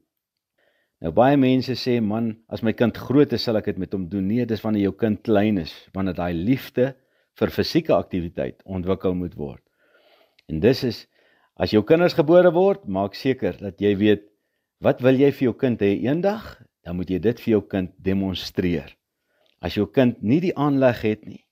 Nou 1.02 1.12
baie 1.12 1.37
mense 1.37 1.75
sê 1.75 2.00
man, 2.00 2.37
as 2.49 2.62
my 2.62 2.72
kind 2.72 2.96
groot 2.96 3.32
is, 3.32 3.42
sal 3.42 3.56
ek 3.56 3.64
dit 3.64 3.78
met 3.78 3.92
hom 3.92 4.08
doen. 4.08 4.26
Nee, 4.26 4.46
dis 4.46 4.61
wanneer 4.62 4.82
jou 4.82 4.94
kind 4.94 5.20
klein 5.22 5.58
is, 5.58 5.72
wanneer 5.92 6.14
daai 6.14 6.32
liefde 6.32 6.94
vir 7.34 7.50
fisieke 7.50 7.94
aktiwiteit 7.94 8.62
ontwikkel 8.64 9.14
moet 9.14 9.34
word. 9.34 9.62
En 10.49 10.61
dis 10.61 10.84
is 10.84 11.06
as 11.56 11.70
jou 11.70 11.82
kinders 11.82 12.14
gebore 12.14 12.52
word, 12.54 12.87
maak 12.87 13.14
seker 13.14 13.58
dat 13.61 13.80
jy 13.80 13.96
weet 13.96 14.25
wat 14.80 15.00
wil 15.00 15.14
jy 15.14 15.30
vir 15.32 15.44
jou 15.50 15.54
kind 15.54 15.80
hê 15.80 15.92
eendag? 16.06 16.62
Dan 16.82 16.96
moet 16.96 17.11
jy 17.11 17.18
dit 17.18 17.40
vir 17.40 17.50
jou 17.52 17.62
kind 17.68 17.92
demonstreer. 17.99 18.96
As 19.62 19.78
jou 19.78 19.87
kind 19.87 20.19
nie 20.23 20.40
die 20.42 20.57
aanleg 20.59 21.02
het 21.07 21.26
nie, 21.26 21.45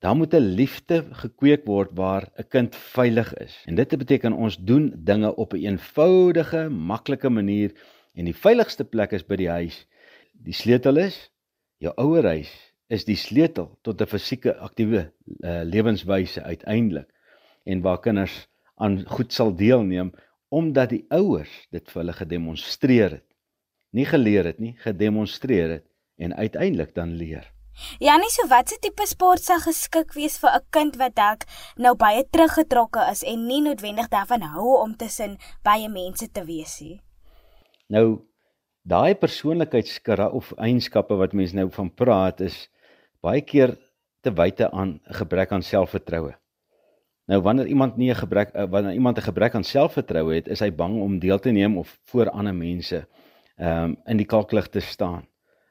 dan 0.00 0.16
moet 0.16 0.34
'n 0.34 0.54
liefde 0.56 1.04
gekweek 1.12 1.64
word 1.66 1.90
waar 1.96 2.28
'n 2.36 2.48
kind 2.48 2.76
veilig 2.76 3.34
is. 3.34 3.62
En 3.66 3.74
dit 3.74 3.98
beteken 3.98 4.32
ons 4.32 4.56
doen 4.56 4.92
dinge 4.96 5.34
op 5.36 5.52
'n 5.52 5.56
een 5.56 5.64
eenvoudige, 5.72 6.68
maklike 6.68 7.28
manier 7.28 7.72
En 8.14 8.26
die 8.26 8.36
veiligste 8.36 8.84
plek 8.84 9.14
is 9.14 9.24
by 9.26 9.38
die 9.38 9.50
huis. 9.50 9.84
Die 10.32 10.56
sleutel 10.56 11.00
is 11.00 11.16
jou 11.80 11.92
ouer 12.00 12.26
huis 12.34 12.50
is 12.90 13.06
die 13.06 13.16
sleutel 13.16 13.70
tot 13.86 14.02
'n 14.02 14.10
fisieke 14.10 14.56
aktiewe 14.58 15.02
uh, 15.06 15.62
lewenswyse 15.64 16.42
uiteindelik 16.42 17.08
en 17.64 17.80
waar 17.80 18.00
kinders 18.00 18.48
aan 18.74 19.04
goed 19.06 19.32
sal 19.32 19.54
deelneem 19.54 20.10
omdat 20.48 20.90
die 20.90 21.04
ouers 21.08 21.52
dit 21.70 21.86
vir 21.86 22.00
hulle 22.02 22.12
gedemonstreer 22.12 23.10
het. 23.10 23.28
Nie 23.94 24.04
geleer 24.04 24.44
het 24.44 24.58
nie, 24.58 24.74
gedemonstreer 24.82 25.70
het 25.70 25.86
en 26.20 26.36
uiteindelik 26.36 26.94
dan 26.94 27.16
leer. 27.16 27.48
Ja, 27.98 28.16
nie 28.20 28.28
so 28.28 28.44
watse 28.48 28.76
tipe 28.82 29.06
sport 29.08 29.44
sal 29.44 29.60
geskik 29.64 30.12
wees 30.16 30.38
vir 30.42 30.50
'n 30.56 30.66
kind 30.70 30.96
wat 31.00 31.14
dalk 31.16 31.44
nou 31.76 31.94
baie 31.96 32.24
teruggetrokke 32.30 33.06
is 33.10 33.22
en 33.24 33.46
nie 33.46 33.62
noodwendig 33.62 34.08
daarvan 34.08 34.42
hou 34.42 34.82
om 34.82 34.96
tussen 34.96 35.38
baie 35.62 35.88
mense 35.88 36.30
te 36.32 36.44
wees 36.44 36.80
nie. 36.80 37.00
Nou 37.88 38.20
daai 38.82 39.14
persoonlikheidskarakter 39.14 40.36
of 40.36 40.52
eienskappe 40.56 41.16
wat 41.16 41.32
mense 41.32 41.54
nou 41.54 41.70
van 41.70 41.94
praat 41.94 42.40
is 42.40 42.68
baie 43.20 43.40
keer 43.40 43.76
te 44.20 44.30
wyte 44.32 44.70
aan 44.70 45.00
'n 45.08 45.14
gebrek 45.14 45.52
aan 45.52 45.62
selfvertroue. 45.62 46.34
Nou 47.26 47.40
wanneer 47.42 47.66
iemand 47.66 47.96
nie 47.96 48.10
'n 48.10 48.14
gebrek 48.16 48.48
eh, 48.54 48.68
wanneer 48.70 48.92
iemand 48.92 49.18
'n 49.18 49.22
gebrek 49.22 49.54
aan 49.54 49.64
selfvertroue 49.64 50.34
het, 50.34 50.48
is 50.48 50.60
hy 50.60 50.70
bang 50.72 51.00
om 51.00 51.18
deel 51.18 51.38
te 51.38 51.50
neem 51.50 51.78
of 51.78 51.98
voor 52.04 52.30
ander 52.30 52.54
mense 52.54 53.06
ehm 53.56 53.84
um, 53.84 53.96
in 54.06 54.16
die 54.16 54.26
kalklig 54.26 54.68
te 54.68 54.80
staan. 54.80 55.26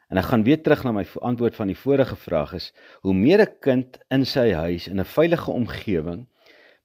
En 0.10 0.18
ek 0.18 0.30
gaan 0.32 0.44
weer 0.44 0.62
terug 0.62 0.84
na 0.84 0.92
my 0.92 1.06
antwoord 1.22 1.56
van 1.56 1.70
die 1.70 1.78
vorige 1.78 2.16
vraag 2.18 2.54
is 2.58 2.72
hoe 3.06 3.14
meer 3.14 3.42
'n 3.46 3.56
kind 3.62 4.00
in 4.10 4.26
sy 4.26 4.52
huis 4.54 4.88
in 4.88 5.00
'n 5.00 5.06
veilige 5.16 5.52
omgewing 5.52 6.28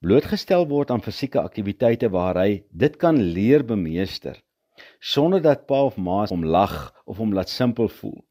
blootgestel 0.00 0.69
word 0.69 0.90
aan 0.90 1.02
fisieke 1.02 1.40
aktiwiteite 1.40 2.11
waar 2.11 2.37
hy 2.37 2.64
dit 2.71 2.97
kan 2.97 3.16
leer 3.16 3.64
bemeester 3.64 4.37
sonder 5.00 5.40
dat 5.40 5.66
pa 5.66 5.85
of 5.85 5.97
ma 5.97 6.26
hom 6.26 6.45
lag 6.45 6.93
of 7.07 7.16
hom 7.16 7.33
laat 7.33 7.49
simpel 7.49 7.88
voel 7.88 8.25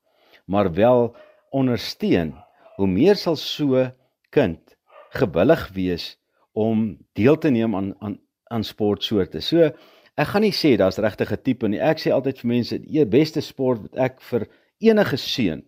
maar 0.46 0.74
wel 0.74 1.16
ondersteun 1.50 2.34
hoe 2.76 2.88
meer 2.88 3.16
sal 3.16 3.36
so 3.36 3.90
kind 4.30 4.78
gewillig 5.10 5.70
wees 5.74 6.18
om 6.54 6.98
deel 7.14 7.38
te 7.38 7.50
neem 7.50 7.76
aan 7.76 7.94
aan 8.00 8.20
aan 8.54 8.64
sportsoorte. 8.64 9.42
So 9.42 9.72
ek 10.14 10.30
gaan 10.30 10.46
nie 10.46 10.54
sê 10.54 10.76
daar's 10.78 11.02
regtig 11.02 11.32
'n 11.32 11.42
tipe 11.42 11.68
nie. 11.68 11.80
Ek 11.80 11.98
sê 11.98 12.12
altyd 12.12 12.40
vir 12.40 12.48
mense 12.48 12.78
die 12.80 13.06
beste 13.06 13.42
sport 13.42 13.82
wat 13.82 13.96
ek 13.98 14.22
vir 14.22 14.48
enige 14.90 15.18
seun 15.18 15.64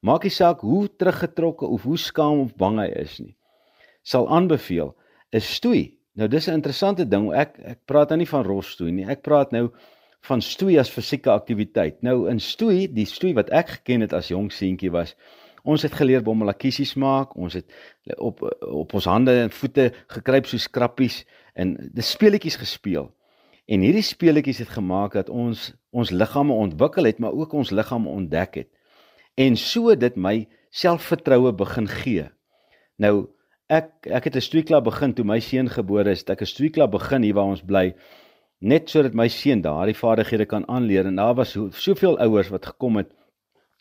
maak 0.00 0.22
nie 0.22 0.34
saak 0.34 0.60
hoe 0.60 0.86
teruggetrokke 0.88 1.66
of 1.66 1.82
hoe 1.82 1.98
skaam 1.98 2.46
of 2.46 2.54
bang 2.56 2.78
hy 2.78 2.88
is 3.02 3.18
nie 3.18 3.34
sal 4.08 4.28
aanbeveel 4.32 4.94
is 5.36 5.48
stoei. 5.58 5.98
Nou 6.18 6.28
dis 6.28 6.48
'n 6.48 6.58
interessante 6.58 7.08
ding. 7.08 7.32
Ek 7.32 7.58
ek 7.58 7.78
praat 7.86 8.08
nou 8.10 8.18
nie 8.18 8.28
van 8.28 8.44
rolstoei 8.44 8.92
nie. 8.92 9.06
Ek 9.06 9.22
praat 9.22 9.52
nou 9.52 9.70
van 10.20 10.40
stoei 10.40 10.78
as 10.78 10.90
fisieke 10.90 11.30
aktiwiteit. 11.30 12.02
Nou 12.02 12.28
in 12.30 12.40
stoei, 12.40 12.88
die 12.92 13.06
stoei 13.06 13.34
wat 13.34 13.50
ek 13.50 13.68
geken 13.68 14.00
het 14.00 14.12
as 14.12 14.28
jong 14.28 14.50
seentjie 14.52 14.90
was, 14.90 15.14
ons 15.64 15.82
het 15.82 15.92
geleer 15.92 16.22
bommelakkiesies 16.22 16.94
maak, 16.94 17.36
ons 17.36 17.54
het 17.54 17.66
op 18.16 18.42
op 18.60 18.94
ons 18.94 19.04
hande 19.04 19.42
en 19.42 19.50
voete 19.50 19.92
gekruip 20.08 20.46
soos 20.46 20.68
krappies 20.68 21.24
en 21.54 21.76
dis 21.92 22.10
speletjies 22.10 22.56
gespeel. 22.56 23.12
En 23.68 23.84
hierdie 23.84 24.02
speletjies 24.02 24.62
het 24.64 24.72
gemaak 24.72 25.12
dat 25.12 25.28
ons 25.28 25.72
ons 25.92 26.10
liggame 26.10 26.52
ontwikkel 26.52 27.04
het, 27.04 27.18
maar 27.18 27.32
ook 27.32 27.52
ons 27.52 27.70
liggame 27.70 28.08
ontdek 28.08 28.54
het. 28.54 28.68
En 29.36 29.56
so 29.56 29.94
dit 29.96 30.16
my 30.16 30.48
selfvertroue 30.70 31.52
begin 31.52 31.88
gee. 31.88 32.28
Nou 32.96 33.28
ek 33.68 34.08
ek 34.08 34.24
het 34.24 34.36
'n 34.36 34.40
stoeiklub 34.40 34.84
begin 34.84 35.14
toe 35.14 35.24
my 35.24 35.40
seun 35.40 35.68
gebore 35.68 36.10
is. 36.10 36.24
Ek 36.24 36.40
het 36.40 36.48
'n 36.48 36.54
stoeiklub 36.54 36.90
begin 36.90 37.22
hier 37.22 37.34
waar 37.34 37.52
ons 37.52 37.62
bly 37.62 37.94
net 38.58 38.90
sodat 38.90 39.14
my 39.14 39.28
seun 39.30 39.62
daardie 39.62 39.96
vaardighede 39.96 40.46
kan 40.50 40.66
aanleer 40.68 41.06
en 41.06 41.18
daar 41.18 41.36
was 41.38 41.56
soveel 41.78 42.18
ouers 42.18 42.50
wat 42.50 42.66
gekom 42.66 42.96
het 42.98 43.12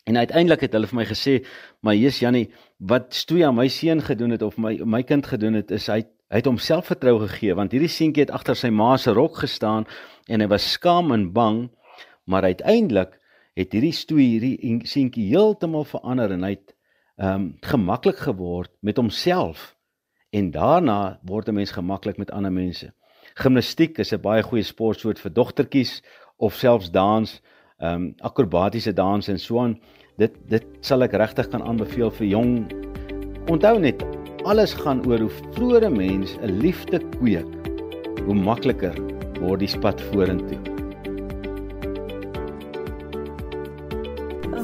en 0.05 0.17
uiteindelik 0.17 0.67
het 0.67 0.73
hulle 0.77 0.89
vir 0.91 0.99
my 0.99 1.05
gesê 1.09 1.33
maar 1.81 1.97
Jesus 1.97 2.21
Jannie 2.21 2.51
wat 2.77 3.13
stoei 3.13 3.41
aan 3.47 3.57
my 3.57 3.67
seun 3.67 4.01
gedoen 4.01 4.35
het 4.35 4.45
of 4.45 4.57
my 4.57 4.77
my 4.85 5.01
kind 5.03 5.25
gedoen 5.25 5.57
het 5.57 5.71
is 5.71 5.87
hy 5.89 6.03
hy 6.29 6.41
het 6.41 6.49
homself 6.49 6.91
vertrou 6.91 7.19
gegee 7.27 7.55
want 7.55 7.71
hierdie 7.71 7.91
seentjie 7.91 8.25
het 8.25 8.33
agter 8.35 8.55
sy 8.55 8.69
ma 8.69 8.95
se 8.97 9.11
rok 9.11 9.43
gestaan 9.43 9.87
en 10.27 10.41
hy 10.41 10.47
was 10.47 10.71
skaam 10.71 11.11
en 11.11 11.31
bang 11.33 11.69
maar 12.25 12.43
uiteindelik 12.43 13.15
het 13.57 13.73
hierdie 13.73 13.95
stoei 13.95 14.25
hierdie 14.35 14.81
seentjie 14.85 15.29
heeltemal 15.31 15.87
verander 15.87 16.31
en 16.35 16.43
hy 16.43 16.57
het 16.57 16.75
ehm 17.17 17.33
um, 17.33 17.45
gemaklik 17.65 18.19
geword 18.21 18.69
met 18.85 18.99
homself 19.01 19.73
en 20.29 20.51
daarna 20.51 21.19
word 21.25 21.47
'n 21.49 21.53
mens 21.53 21.71
gemaklik 21.71 22.17
met 22.17 22.31
ander 22.31 22.51
mense. 22.51 22.93
Gimnastiek 23.33 23.97
is 23.97 24.13
'n 24.13 24.21
baie 24.21 24.43
goeie 24.43 24.63
sportsoort 24.63 25.19
vir 25.19 25.33
dogtertjies 25.33 26.03
of 26.37 26.53
selfs 26.53 26.91
dans, 26.91 27.41
ehm 27.79 27.93
um, 27.93 28.15
akrobatiese 28.19 28.93
dans 28.93 29.27
en 29.27 29.39
so 29.39 29.59
aan. 29.59 29.79
Dit 30.17 30.33
dit 30.47 30.65
sal 30.81 31.01
ek 31.01 31.13
regtig 31.13 31.47
kan 31.47 31.63
aanbeveel 31.63 32.11
vir 32.11 32.27
jong. 32.27 32.71
Onthou 33.49 33.79
net, 33.79 34.03
alles 34.47 34.73
gaan 34.79 35.03
oor 35.07 35.19
hoe 35.19 35.31
vroeër 35.55 35.83
'n 35.89 35.97
mens 35.97 36.37
'n 36.39 36.57
liefde 36.63 36.99
kweek, 37.19 37.51
hoe 38.25 38.35
makliker 38.35 38.95
word 39.39 39.59
die 39.59 39.79
pad 39.79 40.01
vorentoe. 40.01 40.59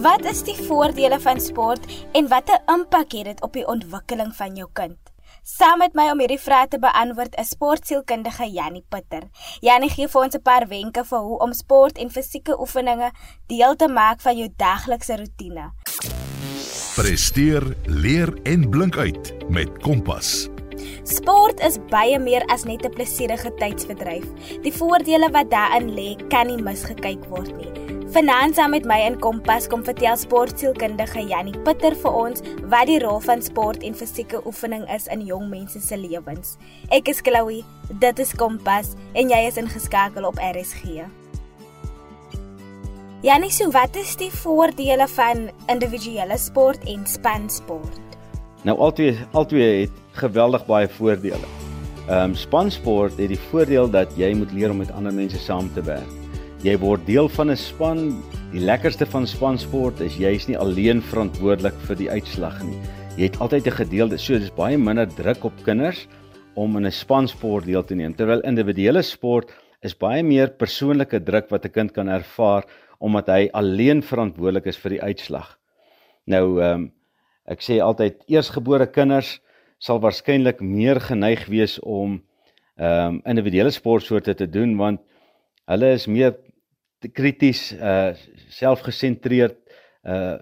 Wat 0.03 0.25
is 0.25 0.43
die 0.43 0.55
voordele 0.67 1.19
van 1.19 1.39
sport 1.39 1.83
en 2.11 2.27
watter 2.27 2.59
impak 2.65 3.11
het 3.11 3.25
dit 3.25 3.41
op 3.41 3.53
die 3.53 3.67
ontwikkeling 3.67 4.35
van 4.35 4.55
jou 4.55 4.69
kind? 4.73 4.97
Saam 5.43 5.77
met 5.77 5.93
my 5.93 6.09
om 6.11 6.19
hierdie 6.19 6.39
vrae 6.39 6.67
te 6.67 6.79
beantwoord 6.79 7.35
is 7.35 7.49
sportsielkundige 7.49 8.47
Jannie 8.51 8.85
Pitter. 8.89 9.23
Jannie 9.59 9.89
gee 9.89 10.07
vir 10.07 10.21
ons 10.21 10.35
'n 10.35 10.41
paar 10.41 10.67
wenke 10.67 11.03
vir 11.03 11.19
hoe 11.19 11.39
om 11.39 11.53
sport 11.53 11.97
en 11.97 12.09
fisieke 12.09 12.59
oefeninge 12.59 13.11
deel 13.47 13.75
te 13.75 13.87
maak 13.87 14.21
van 14.21 14.37
jou 14.37 14.49
daglikse 14.57 15.15
roetine. 15.15 15.71
Presteer, 16.93 17.63
leer 17.85 18.29
en 18.43 18.69
blink 18.69 18.97
uit 18.97 19.33
met 19.49 19.69
Kompas. 19.81 20.27
Sport 21.09 21.63
is 21.65 21.79
baie 21.89 22.19
meer 22.21 22.45
as 22.53 22.67
net 22.69 22.85
'n 22.85 22.93
plesierige 22.93 23.49
tydsverdryf. 23.57 24.27
Die 24.61 24.73
voordele 24.73 25.29
wat 25.31 25.49
daarin 25.49 25.89
lê, 25.95 26.13
kan 26.29 26.47
nie 26.47 26.61
misgekyk 26.61 27.25
word 27.33 27.49
nie. 27.57 27.71
Vanaand 28.13 28.55
saam 28.55 28.69
met 28.69 28.85
my 28.85 28.99
in 29.07 29.19
Kompas 29.19 29.67
kom 29.67 29.83
vertel 29.83 30.17
sportsielkundige 30.17 31.27
Jannie 31.27 31.57
Pitter 31.63 31.95
vir 31.95 32.13
ons 32.13 32.41
wat 32.69 32.85
die 32.85 32.99
rol 32.99 33.19
van 33.19 33.41
sport 33.41 33.83
en 33.83 33.95
fisieke 33.95 34.45
oefening 34.45 34.85
is 34.95 35.07
in 35.07 35.25
jong 35.25 35.49
mense 35.49 35.79
se 35.79 35.97
lewens. 35.97 36.57
Ek 36.91 37.07
is 37.07 37.21
Chloe, 37.21 37.63
dit 37.89 38.19
is 38.19 38.33
Kompas 38.33 38.93
en 39.13 39.29
jy 39.29 39.47
is 39.47 39.57
ingeskakel 39.57 40.25
op 40.25 40.37
RSG. 40.37 41.09
Jannie, 43.23 43.53
so 43.55 43.71
wat 43.71 43.95
is 43.95 44.17
die 44.19 44.27
voordele 44.35 45.05
van 45.07 45.45
individuele 45.71 46.35
sport 46.35 46.81
en 46.91 47.05
spansport? 47.07 48.17
Nou 48.67 48.73
albei 48.83 49.13
albei 49.31 49.67
het 49.85 50.01
geweldig 50.19 50.65
baie 50.67 50.89
voordele. 50.91 51.47
Ehm 52.09 52.33
um, 52.33 52.35
spansport 52.35 53.15
het 53.23 53.31
die 53.31 53.39
voordeel 53.45 53.87
dat 53.93 54.11
jy 54.19 54.33
moet 54.35 54.51
leer 54.51 54.75
om 54.75 54.83
met 54.83 54.91
ander 54.91 55.15
mense 55.15 55.39
saam 55.39 55.71
te 55.71 55.85
werk. 55.87 56.11
Jy 56.67 56.75
word 56.83 57.07
deel 57.07 57.31
van 57.37 57.51
'n 57.51 57.55
span. 57.55 58.03
Die 58.51 58.59
lekkerste 58.59 59.07
van 59.15 59.27
spansport 59.27 60.03
is 60.03 60.19
jy's 60.19 60.49
nie 60.51 60.59
alleen 60.59 60.99
verantwoordelik 61.01 61.79
vir 61.87 61.95
die 61.95 62.11
uitslag 62.11 62.59
nie. 62.63 62.75
Jy 63.15 63.23
het 63.31 63.39
altyd 63.39 63.67
'n 63.67 63.79
gedeelde, 63.79 64.17
so 64.17 64.37
dis 64.37 64.51
baie 64.51 64.77
minder 64.77 65.07
druk 65.07 65.45
op 65.45 65.63
kinders 65.63 66.07
om 66.55 66.75
in 66.75 66.85
'n 66.85 66.91
spansport 66.91 67.65
deel 67.65 67.83
te 67.83 67.95
neem. 67.95 68.13
Terwyl 68.13 68.43
individuele 68.43 69.01
sport 69.01 69.53
is 69.81 69.95
baie 69.95 70.23
meer 70.23 70.49
persoonlike 70.49 71.23
druk 71.23 71.49
wat 71.49 71.65
'n 71.65 71.71
kind 71.71 71.91
kan 71.91 72.09
ervaar 72.09 72.63
omdat 72.99 73.27
hy 73.27 73.47
alleen 73.53 74.03
verantwoordelik 74.03 74.65
is 74.65 74.77
vir 74.77 74.97
die 74.97 75.01
uitslag. 75.01 75.57
Nou 76.25 76.59
ehm 76.61 76.73
um, 76.73 76.91
ek 77.43 77.59
sê 77.59 77.81
altyd 77.83 78.21
eersgebore 78.31 78.85
kinders 78.87 79.41
sal 79.83 79.99
waarskynlik 79.99 80.61
meer 80.63 81.01
geneig 81.03 81.45
wees 81.51 81.79
om 81.79 82.21
ehm 82.79 83.19
um, 83.19 83.21
individuele 83.25 83.71
sportsoorte 83.71 84.33
te 84.33 84.47
doen 84.47 84.77
want 84.77 85.01
hulle 85.67 85.91
is 85.97 86.07
meer 86.07 86.37
krities 87.11 87.71
uh 87.73 88.13
selfgesentreerd 88.49 89.59
uh 90.07 90.39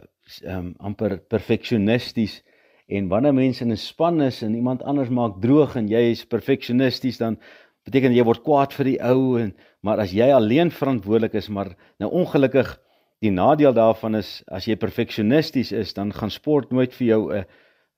um 0.47 0.73
amper 0.79 1.17
perfeksionisties 1.27 2.41
en 2.87 3.07
wanneer 3.07 3.33
mense 3.33 3.63
in 3.63 3.71
'n 3.71 3.77
span 3.77 4.21
is 4.21 4.41
en 4.41 4.55
iemand 4.55 4.83
anders 4.83 5.09
maak 5.09 5.41
droog 5.41 5.75
en 5.75 5.87
jy 5.87 6.11
is 6.11 6.25
perfeksionisties 6.25 7.17
dan 7.17 7.39
beteken 7.85 8.13
jy 8.13 8.23
word 8.23 8.43
kwaad 8.43 8.73
vir 8.73 8.85
die 8.85 8.99
ou 9.01 9.39
en 9.39 9.55
maar 9.81 10.01
as 10.03 10.13
jy 10.13 10.31
alleen 10.33 10.71
verantwoordelik 10.71 11.33
is 11.33 11.49
maar 11.49 11.73
nou 11.99 12.11
ongelukkig 12.11 12.77
die 13.21 13.31
nadeel 13.31 13.73
daarvan 13.73 14.15
is 14.15 14.41
as 14.47 14.65
jy 14.65 14.75
perfeksionisties 14.75 15.71
is 15.71 15.93
dan 15.93 16.13
gaan 16.13 16.31
sport 16.31 16.71
nooit 16.71 16.93
vir 16.93 17.07
jou 17.07 17.21
'n 17.33 17.45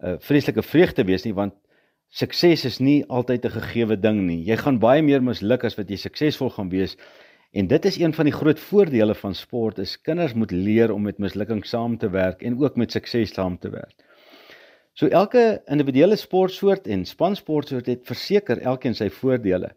'n 0.04 0.20
vreeslike 0.20 0.64
vreugde 0.64 1.04
wees 1.04 1.26
nie 1.26 1.34
want 1.34 1.54
sukses 2.10 2.66
is 2.66 2.80
nie 2.80 3.04
altyd 3.08 3.46
'n 3.46 3.60
gegeewe 3.60 3.96
ding 4.00 4.22
nie 4.28 4.44
jy 4.44 4.58
gaan 4.58 4.80
baie 4.80 5.02
meer 5.02 5.22
misluk 5.22 5.64
as 5.64 5.78
wat 5.78 5.90
jy 5.90 5.98
suksesvol 5.98 6.50
gaan 6.50 6.70
wees 6.70 6.98
En 7.54 7.68
dit 7.68 7.86
is 7.86 8.00
een 8.00 8.14
van 8.14 8.26
die 8.26 8.34
groot 8.34 8.60
voordele 8.60 9.14
van 9.16 9.36
sport 9.38 9.78
is 9.78 10.02
kinders 10.02 10.34
moet 10.34 10.52
leer 10.52 10.92
om 10.92 11.04
met 11.06 11.20
mislukking 11.22 11.66
saam 11.66 11.98
te 11.98 12.10
werk 12.10 12.42
en 12.42 12.58
ook 12.58 12.76
met 12.76 12.92
sukses 12.92 13.34
saam 13.34 13.60
te 13.62 13.70
werk. 13.70 13.94
So 14.94 15.08
elke 15.08 15.62
individuele 15.66 16.16
sportsoort 16.16 16.88
en 16.88 17.06
spansportsoort 17.06 17.86
het 17.86 18.08
verseker 18.10 18.58
elkeen 18.58 18.98
sy 18.98 19.10
voordele. 19.10 19.70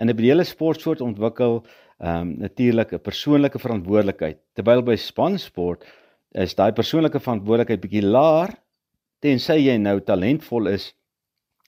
Individuele 0.00 0.44
sportsoort 0.44 1.00
ontwikkel 1.04 1.60
ehm 2.00 2.20
um, 2.20 2.28
natuurlik 2.40 2.92
'n 2.92 3.02
persoonlike 3.04 3.58
verantwoordelikheid 3.58 4.38
terwyl 4.56 4.82
by 4.82 4.96
spansport 4.96 5.84
is 6.32 6.54
daai 6.54 6.72
persoonlike 6.72 7.20
verantwoordelikheid 7.20 7.80
bietjie 7.80 8.06
laer 8.06 8.54
tensy 9.20 9.58
jy 9.60 9.76
nou 9.76 10.00
talentvol 10.00 10.70
is 10.72 10.94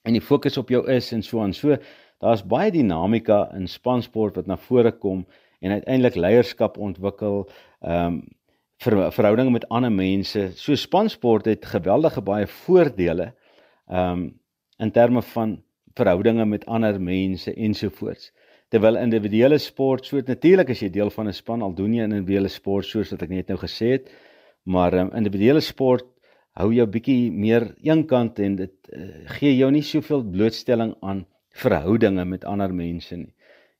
en 0.05 0.17
die 0.17 0.25
fokus 0.25 0.57
op 0.59 0.71
jou 0.73 0.83
is 0.91 1.13
en 1.13 1.23
so 1.23 1.43
aan. 1.43 1.53
So 1.53 1.77
daar's 2.23 2.43
baie 2.43 2.71
dinamika 2.71 3.51
in 3.57 3.69
spansport 3.69 4.37
wat 4.37 4.47
na 4.47 4.57
vore 4.57 4.93
kom 4.93 5.27
en 5.61 5.77
uiteindelik 5.77 6.17
leierskap 6.17 6.79
ontwikkel, 6.79 7.45
ehm 7.83 8.07
um, 8.07 8.23
ver, 8.83 9.13
verhoudinge 9.15 9.51
met 9.51 9.69
ander 9.71 9.93
mense. 9.93 10.51
So 10.59 10.75
spansport 10.75 11.45
het 11.47 11.67
geweldige 11.67 12.23
baie 12.23 12.47
voordele 12.47 13.35
ehm 13.89 14.13
um, 14.13 14.41
in 14.79 14.91
terme 14.91 15.23
van 15.23 15.63
verhoudinge 15.99 16.45
met 16.47 16.67
ander 16.67 17.01
mense 17.01 17.55
ensovoorts. 17.55 18.31
Terwyl 18.73 18.97
individuele 18.97 19.59
sport, 19.59 20.07
so 20.07 20.21
natuurlik 20.25 20.71
as 20.73 20.81
jy 20.81 20.89
deel 20.91 21.11
van 21.11 21.29
'n 21.29 21.33
span 21.33 21.63
al 21.63 21.75
doen 21.75 21.95
jy 21.95 22.05
in 22.05 22.13
individuele 22.13 22.49
sport 22.49 22.87
soos 22.87 23.11
wat 23.11 23.23
ek 23.23 23.29
net 23.29 23.49
nou 23.49 23.59
gesê 23.59 23.93
het, 23.93 24.11
maar 24.65 24.95
um, 24.95 25.11
individuele 25.15 25.61
sport 25.61 26.07
hou 26.57 26.73
jou 26.73 26.87
bietjie 26.87 27.31
meer 27.31 27.75
eenkant 27.83 28.39
en 28.39 28.57
dit 28.57 28.75
uh, 28.93 29.29
gee 29.39 29.57
jou 29.57 29.71
nie 29.71 29.83
soveel 29.83 30.25
blootstelling 30.25 30.95
aan 31.03 31.27
verhoudinge 31.53 32.25
met 32.25 32.45
ander 32.45 32.73
mense 32.73 33.17
nie. 33.17 33.35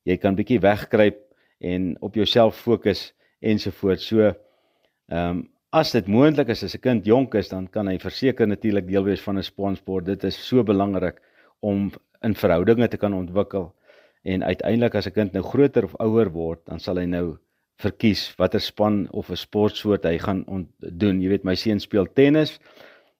Jy 0.05 0.17
kan 0.17 0.37
bietjie 0.37 0.61
wegkruip 0.61 1.21
en 1.61 1.97
op 2.01 2.15
jouself 2.15 2.57
fokus 2.57 3.13
ensovoorts. 3.41 4.07
So 4.07 4.29
ehm 4.29 5.31
um, 5.31 5.49
as 5.73 5.89
dit 5.93 6.07
moontlik 6.07 6.51
is 6.53 6.63
as 6.65 6.75
'n 6.75 6.81
kind 6.81 7.07
jonk 7.07 7.35
is, 7.35 7.49
dan 7.49 7.67
kan 7.67 7.89
hy 7.89 7.97
verseker 7.99 8.47
natuurlik 8.47 8.87
deel 8.87 9.05
wees 9.05 9.23
van 9.23 9.39
'n 9.39 9.43
spansport. 9.43 10.05
Dit 10.05 10.25
is 10.25 10.37
so 10.37 10.63
belangrik 10.63 11.21
om 11.63 11.91
in 12.27 12.35
verhoudinge 12.39 12.89
te 12.89 13.01
kan 13.01 13.15
ontwikkel. 13.15 13.71
En 14.23 14.45
uiteindelik 14.45 14.95
as 14.95 15.07
'n 15.07 15.15
kind 15.15 15.33
nou 15.33 15.43
groter 15.43 15.85
of 15.85 15.95
ouer 15.99 16.31
word, 16.31 16.61
dan 16.67 16.79
sal 16.79 16.97
hy 16.97 17.07
nou 17.07 17.39
verkies 17.83 18.35
watter 18.39 18.61
span 18.61 19.07
of 19.11 19.31
'n 19.31 19.37
sportsoort 19.37 20.05
hy 20.05 20.19
gaan 20.19 20.45
doen. 20.79 21.21
Jy 21.21 21.29
weet 21.29 21.45
my 21.45 21.55
seun 21.55 21.81
speel 21.81 22.07
tennis. 22.07 22.59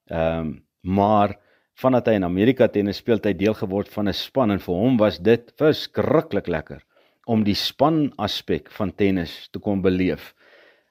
Ehm 0.07 0.39
um, 0.39 0.63
maar 0.83 1.39
vandat 1.79 2.07
hy 2.07 2.13
in 2.13 2.23
Amerika 2.23 2.67
tennis 2.67 2.97
speel, 2.97 3.15
het 3.15 3.25
hy 3.25 3.33
deel 3.33 3.53
geword 3.53 3.89
van 3.89 4.07
'n 4.07 4.13
span 4.13 4.51
en 4.51 4.59
vir 4.59 4.75
hom 4.75 4.97
was 4.97 5.19
dit 5.19 5.53
verskriklik 5.57 6.47
lekker 6.47 6.83
om 7.25 7.43
die 7.43 7.55
span 7.55 8.11
aspek 8.17 8.71
van 8.71 8.91
tennis 8.91 9.47
te 9.51 9.59
kon 9.59 9.81
beleef. 9.81 10.33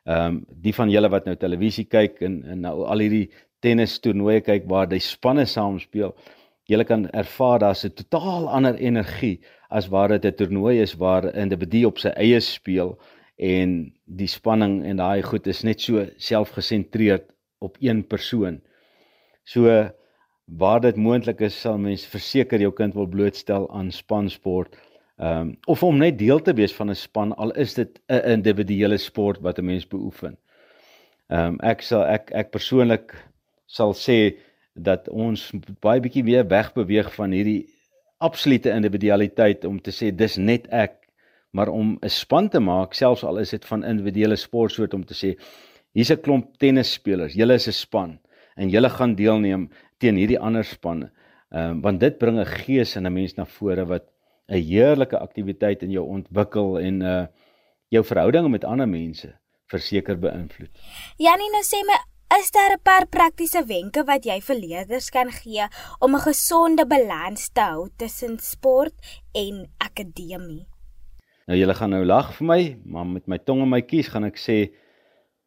Ehm 0.04 0.26
um, 0.26 0.46
die 0.48 0.74
van 0.74 0.90
julle 0.90 1.08
wat 1.08 1.26
nou 1.26 1.36
televisie 1.36 1.84
kyk 1.84 2.22
en, 2.22 2.44
en 2.44 2.60
nou 2.60 2.84
al 2.84 2.98
hierdie 2.98 3.30
tennis 3.60 4.00
toernooie 4.00 4.40
kyk 4.40 4.64
waar 4.66 4.88
die 4.88 5.00
spanne 5.00 5.46
saam 5.46 5.78
speel, 5.78 6.16
julle 6.72 6.86
kan 6.88 7.06
ervaar 7.22 7.58
daar's 7.62 7.84
'n 7.84 7.94
totaal 8.00 8.48
ander 8.48 8.76
energie 8.90 9.40
as 9.70 9.88
waar 9.88 10.08
dit 10.08 10.24
'n 10.24 10.36
toernooi 10.38 10.80
is 10.80 10.94
waar 11.04 11.24
'n 11.24 11.38
individu 11.44 11.84
op 11.84 11.98
sy 11.98 12.08
eie 12.08 12.40
speel 12.40 12.98
en 13.36 13.92
die 14.04 14.26
spanning 14.26 14.84
en 14.84 14.96
daai 14.96 15.22
goed 15.22 15.46
is 15.46 15.62
net 15.62 15.80
so 15.80 16.06
selfgesentreerd 16.16 17.24
op 17.58 17.76
een 17.80 18.06
persoon. 18.06 18.60
So 19.44 19.90
waar 20.46 20.80
dit 20.80 20.96
moontlik 20.96 21.40
is, 21.40 21.60
sal 21.60 21.78
mens 21.78 22.06
verseker 22.06 22.60
jou 22.60 22.72
kind 22.72 22.94
wil 22.94 23.06
blootstel 23.06 23.70
aan 23.70 23.90
spansport 23.90 24.76
Ehm 25.22 25.40
um, 25.40 25.56
of 25.64 25.82
om 25.82 25.96
net 25.96 26.18
deel 26.18 26.40
te 26.42 26.52
wees 26.54 26.72
van 26.74 26.90
'n 26.90 26.94
span 26.94 27.36
al 27.36 27.50
is 27.50 27.74
dit 27.74 28.00
'n 28.08 28.30
individuele 28.30 28.96
sport 28.96 29.40
wat 29.40 29.58
'n 29.58 29.64
mens 29.64 29.86
beoefen. 29.86 30.38
Ehm 31.28 31.46
um, 31.46 31.60
ek 31.60 31.82
sal 31.82 32.04
ek 32.04 32.30
ek 32.30 32.50
persoonlik 32.50 33.14
sal 33.66 33.94
sê 33.94 34.36
dat 34.74 35.08
ons 35.08 35.50
baie 35.80 36.00
bietjie 36.00 36.24
weer 36.24 36.46
wegbeweeg 36.48 37.12
van 37.14 37.32
hierdie 37.32 37.66
absolute 38.22 38.70
individualiteit 38.70 39.64
om 39.64 39.80
te 39.80 39.92
sê 39.92 40.10
dis 40.14 40.36
net 40.36 40.68
ek, 40.70 40.98
maar 41.52 41.68
om 41.68 41.98
'n 42.02 42.08
span 42.08 42.48
te 42.48 42.60
maak, 42.60 42.94
selfs 42.94 43.24
al 43.24 43.38
is 43.38 43.50
dit 43.50 43.64
van 43.64 43.84
individuele 43.84 44.36
sportsoort 44.36 44.94
om 44.94 45.04
te 45.04 45.14
sê 45.14 45.36
hier's 45.92 46.10
'n 46.10 46.20
klomp 46.20 46.56
tennisspelers, 46.58 47.34
julle 47.34 47.54
is 47.54 47.68
'n 47.68 47.72
span 47.72 48.18
en 48.56 48.68
julle 48.68 48.88
gaan 48.88 49.14
deelneem 49.14 49.70
teen 49.98 50.16
hierdie 50.16 50.38
ander 50.38 50.64
spanne. 50.64 51.10
Ehm 51.52 51.70
um, 51.70 51.80
want 51.80 52.00
dit 52.00 52.18
bring 52.18 52.38
'n 52.38 52.46
gees 52.46 52.96
in 52.96 53.06
'n 53.06 53.12
mens 53.12 53.36
na 53.36 53.44
vore 53.44 53.84
wat 53.84 54.04
'n 54.48 54.54
heerlike 54.54 55.18
aktiwiteit 55.18 55.82
in 55.82 55.90
jou 55.90 56.06
ontwikkel 56.06 56.78
en 56.78 57.02
uh 57.02 57.26
jou 57.88 58.04
verhoudinge 58.04 58.48
met 58.48 58.64
ander 58.64 58.88
mense 58.88 59.28
verseker 59.66 60.18
beïnvloed. 60.18 60.70
Janie, 61.20 61.50
nou 61.52 61.62
sê 61.64 61.80
my, 61.88 61.98
is 62.40 62.50
daar 62.50 62.72
'n 62.72 62.82
paar 62.82 63.06
praktiese 63.06 63.64
wenke 63.66 64.04
wat 64.04 64.24
jy 64.24 64.40
vir 64.40 64.56
leerders 64.56 65.10
kan 65.10 65.30
gee 65.30 65.64
om 65.98 66.14
'n 66.14 66.26
gesonde 66.28 66.86
balans 66.86 67.48
te 67.52 67.60
hou 67.60 67.88
tussen 67.96 68.38
sport 68.38 68.94
en 69.32 69.68
akademie? 69.78 70.66
Nou 71.46 71.58
julle 71.58 71.74
gaan 71.74 71.90
nou 71.90 72.04
lag 72.04 72.34
vir 72.34 72.46
my, 72.46 72.78
maar 72.84 73.06
met 73.06 73.26
my 73.26 73.38
tong 73.38 73.62
in 73.62 73.68
my 73.68 73.82
kies 73.82 74.08
gaan 74.08 74.24
ek 74.24 74.36
sê 74.36 74.72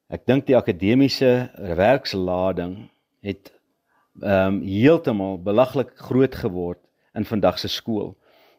ek 0.10 0.26
dink 0.26 0.46
die 0.46 0.58
akademiese 0.58 1.50
werkslading 1.58 2.90
het 3.22 3.52
ehm 4.22 4.48
um, 4.48 4.62
heeltemal 4.62 5.38
belaglik 5.44 5.92
groot 5.96 6.36
geword 6.36 6.80
in 7.16 7.26
vandag 7.26 7.60
se 7.60 7.68
skool 7.68 8.16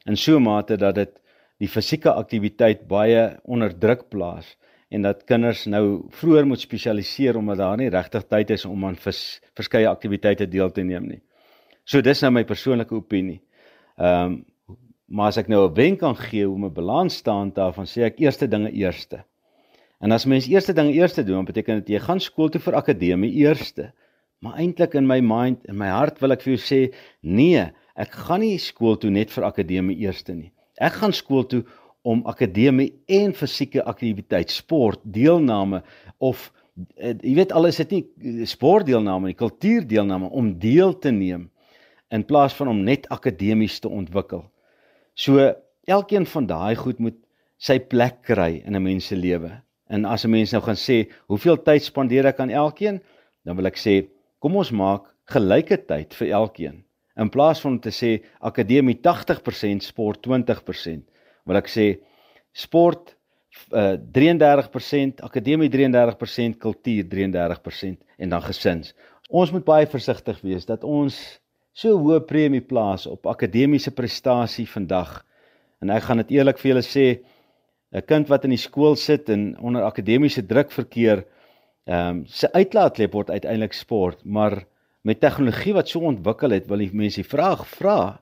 in 0.06 0.16
so 0.16 0.36
'n 0.36 0.42
mate 0.42 0.76
dat 0.76 0.94
dit 0.94 1.12
die 1.58 1.68
fisieke 1.68 2.10
aktiwiteit 2.12 2.88
baie 2.88 3.38
onder 3.44 3.78
druk 3.78 4.08
plaas 4.08 4.56
en 4.88 5.03
dat 5.03 5.25
kinders 5.27 5.64
nou 5.66 6.07
vroeër 6.14 6.46
moet 6.46 6.61
spesialiseer 6.61 7.37
omdat 7.37 7.59
daar 7.59 7.77
nie 7.77 7.88
regtig 7.90 8.27
tyd 8.31 8.51
is 8.51 8.64
om 8.64 8.85
aan 8.87 8.96
vers, 8.96 9.40
verskeie 9.59 9.88
aktiwiteite 9.88 10.49
deel 10.49 10.70
te 10.70 10.83
neem 10.83 11.09
nie. 11.09 11.22
So 11.85 12.03
dis 12.03 12.22
nou 12.22 12.33
my 12.33 12.44
persoonlike 12.44 12.94
opinie. 12.94 13.40
Ehm 13.96 14.37
um, 14.37 14.44
maar 15.07 15.29
as 15.31 15.37
ek 15.38 15.46
nou 15.46 15.68
'n 15.68 15.75
wenk 15.75 16.01
kan 16.01 16.16
gee 16.16 16.49
om 16.51 16.64
'n 16.64 16.75
balans 16.75 17.14
staan 17.14 17.53
daarvan 17.55 17.87
sê 17.87 18.03
ek 18.03 18.18
eerste 18.18 18.49
dinge 18.49 18.72
eerste. 18.72 19.25
En 20.01 20.12
as 20.12 20.27
mens 20.27 20.49
eerste 20.49 20.72
dinge 20.72 20.92
eerste 20.92 21.25
doen, 21.25 21.44
beteken 21.44 21.75
dit 21.75 21.88
jy 21.88 21.99
gaan 21.99 22.20
skool 22.20 22.49
toe 22.49 22.61
vir 22.61 22.75
akademie 22.75 23.33
eerste. 23.33 23.92
Maar 24.40 24.59
eintlik 24.59 24.94
in 24.94 25.07
my 25.07 25.20
mind 25.20 25.64
en 25.66 25.77
my 25.77 25.88
hart 25.88 26.18
wil 26.18 26.33
ek 26.33 26.42
vir 26.42 26.57
jou 26.57 26.62
sê 26.62 26.94
nee, 27.20 27.70
Ek 27.96 28.12
gaan 28.12 28.42
nie 28.44 28.59
skool 28.61 28.99
toe 29.01 29.11
net 29.11 29.33
vir 29.33 29.46
akademie 29.49 29.96
eerste 30.05 30.35
nie. 30.37 30.51
Ek 30.77 30.99
gaan 31.01 31.14
skool 31.16 31.46
toe 31.49 31.62
om 32.06 32.22
akademie 32.30 32.92
en 33.10 33.34
fisieke 33.34 33.82
aktiwiteit, 33.84 34.52
sport, 34.54 35.02
deelname 35.02 35.82
of 36.22 36.48
uh, 37.00 37.12
jy 37.12 37.34
weet 37.40 37.54
al 37.56 37.66
is 37.70 37.80
dit 37.82 37.96
nie 37.96 38.02
eh, 38.04 38.46
sportdeelname 38.46 39.32
nie, 39.32 39.38
kultuurdeelname 39.38 40.30
om 40.30 40.52
deel 40.62 40.94
te 41.02 41.10
neem 41.14 41.48
in 42.14 42.24
plaas 42.26 42.54
van 42.54 42.70
om 42.70 42.84
net 42.86 43.08
akademies 43.10 43.80
te 43.82 43.90
ontwikkel. 43.90 44.44
So 45.18 45.42
elkeen 45.90 46.28
van 46.30 46.46
daai 46.46 46.76
goed 46.78 47.02
moet 47.02 47.18
sy 47.58 47.80
plek 47.82 48.22
kry 48.28 48.62
in 48.62 48.76
'n 48.76 48.82
mens 48.82 49.10
se 49.10 49.16
lewe. 49.16 49.50
En 49.90 50.04
as 50.04 50.24
'n 50.24 50.30
mens 50.30 50.52
nou 50.52 50.62
gaan 50.62 50.78
sê, 50.78 51.10
hoeveel 51.26 51.56
tyd 51.62 51.82
spandeer 51.82 52.26
ek 52.26 52.40
aan 52.40 52.50
elkeen? 52.50 53.00
Dan 53.44 53.56
wil 53.56 53.66
ek 53.66 53.78
sê, 53.78 54.06
kom 54.38 54.56
ons 54.56 54.70
maak 54.70 55.10
gelyke 55.26 55.76
tyd 55.86 56.14
vir 56.14 56.28
elkeen 56.28 56.84
in 57.16 57.30
plaas 57.30 57.60
van 57.60 57.72
om 57.72 57.80
te 57.80 57.90
sê 57.90 58.22
akademie 58.40 58.98
80% 59.00 59.82
sport 59.82 60.26
20% 60.26 61.02
wil 61.46 61.61
ek 61.61 61.70
sê 61.70 61.87
sport 62.56 63.14
uh, 63.72 63.96
33% 64.16 65.22
akademie 65.26 65.70
33% 65.72 66.59
kultuur 66.62 67.09
33% 67.12 67.96
en 68.18 68.35
dan 68.35 68.44
gesins. 68.46 68.92
Ons 69.28 69.52
moet 69.54 69.64
baie 69.66 69.88
versigtig 69.90 70.40
wees 70.44 70.68
dat 70.68 70.85
ons 70.87 71.16
so 71.76 71.96
hoë 72.00 72.22
premie 72.28 72.64
plaas 72.64 73.06
op 73.11 73.26
akademiese 73.28 73.92
prestasie 73.92 74.66
vandag. 74.70 75.20
En 75.82 75.92
ek 75.92 76.06
gaan 76.09 76.22
dit 76.22 76.37
eerlik 76.38 76.61
vir 76.62 76.72
julle 76.72 76.87
sê 76.87 77.06
'n 77.92 78.02
kind 78.02 78.28
wat 78.28 78.44
in 78.44 78.50
die 78.50 78.61
skool 78.61 78.96
sit 78.96 79.28
en 79.30 79.56
onder 79.59 79.85
akademiese 79.85 80.42
druk 80.42 80.70
verkeer 80.72 81.24
ehm 81.87 82.09
um, 82.09 82.24
sy 82.26 82.48
uitlaatklep 82.52 83.12
word 83.14 83.30
uiteindelik 83.30 83.72
sport 83.72 84.24
maar 84.24 84.66
met 85.06 85.20
tegnologie 85.20 85.74
wat 85.76 85.88
so 85.88 86.02
ontwikkel 86.02 86.50
het, 86.50 86.66
wil 86.66 86.82
die 86.82 86.90
mense 86.90 87.22
die 87.22 87.28
vraag 87.28 87.62
vra: 87.76 88.18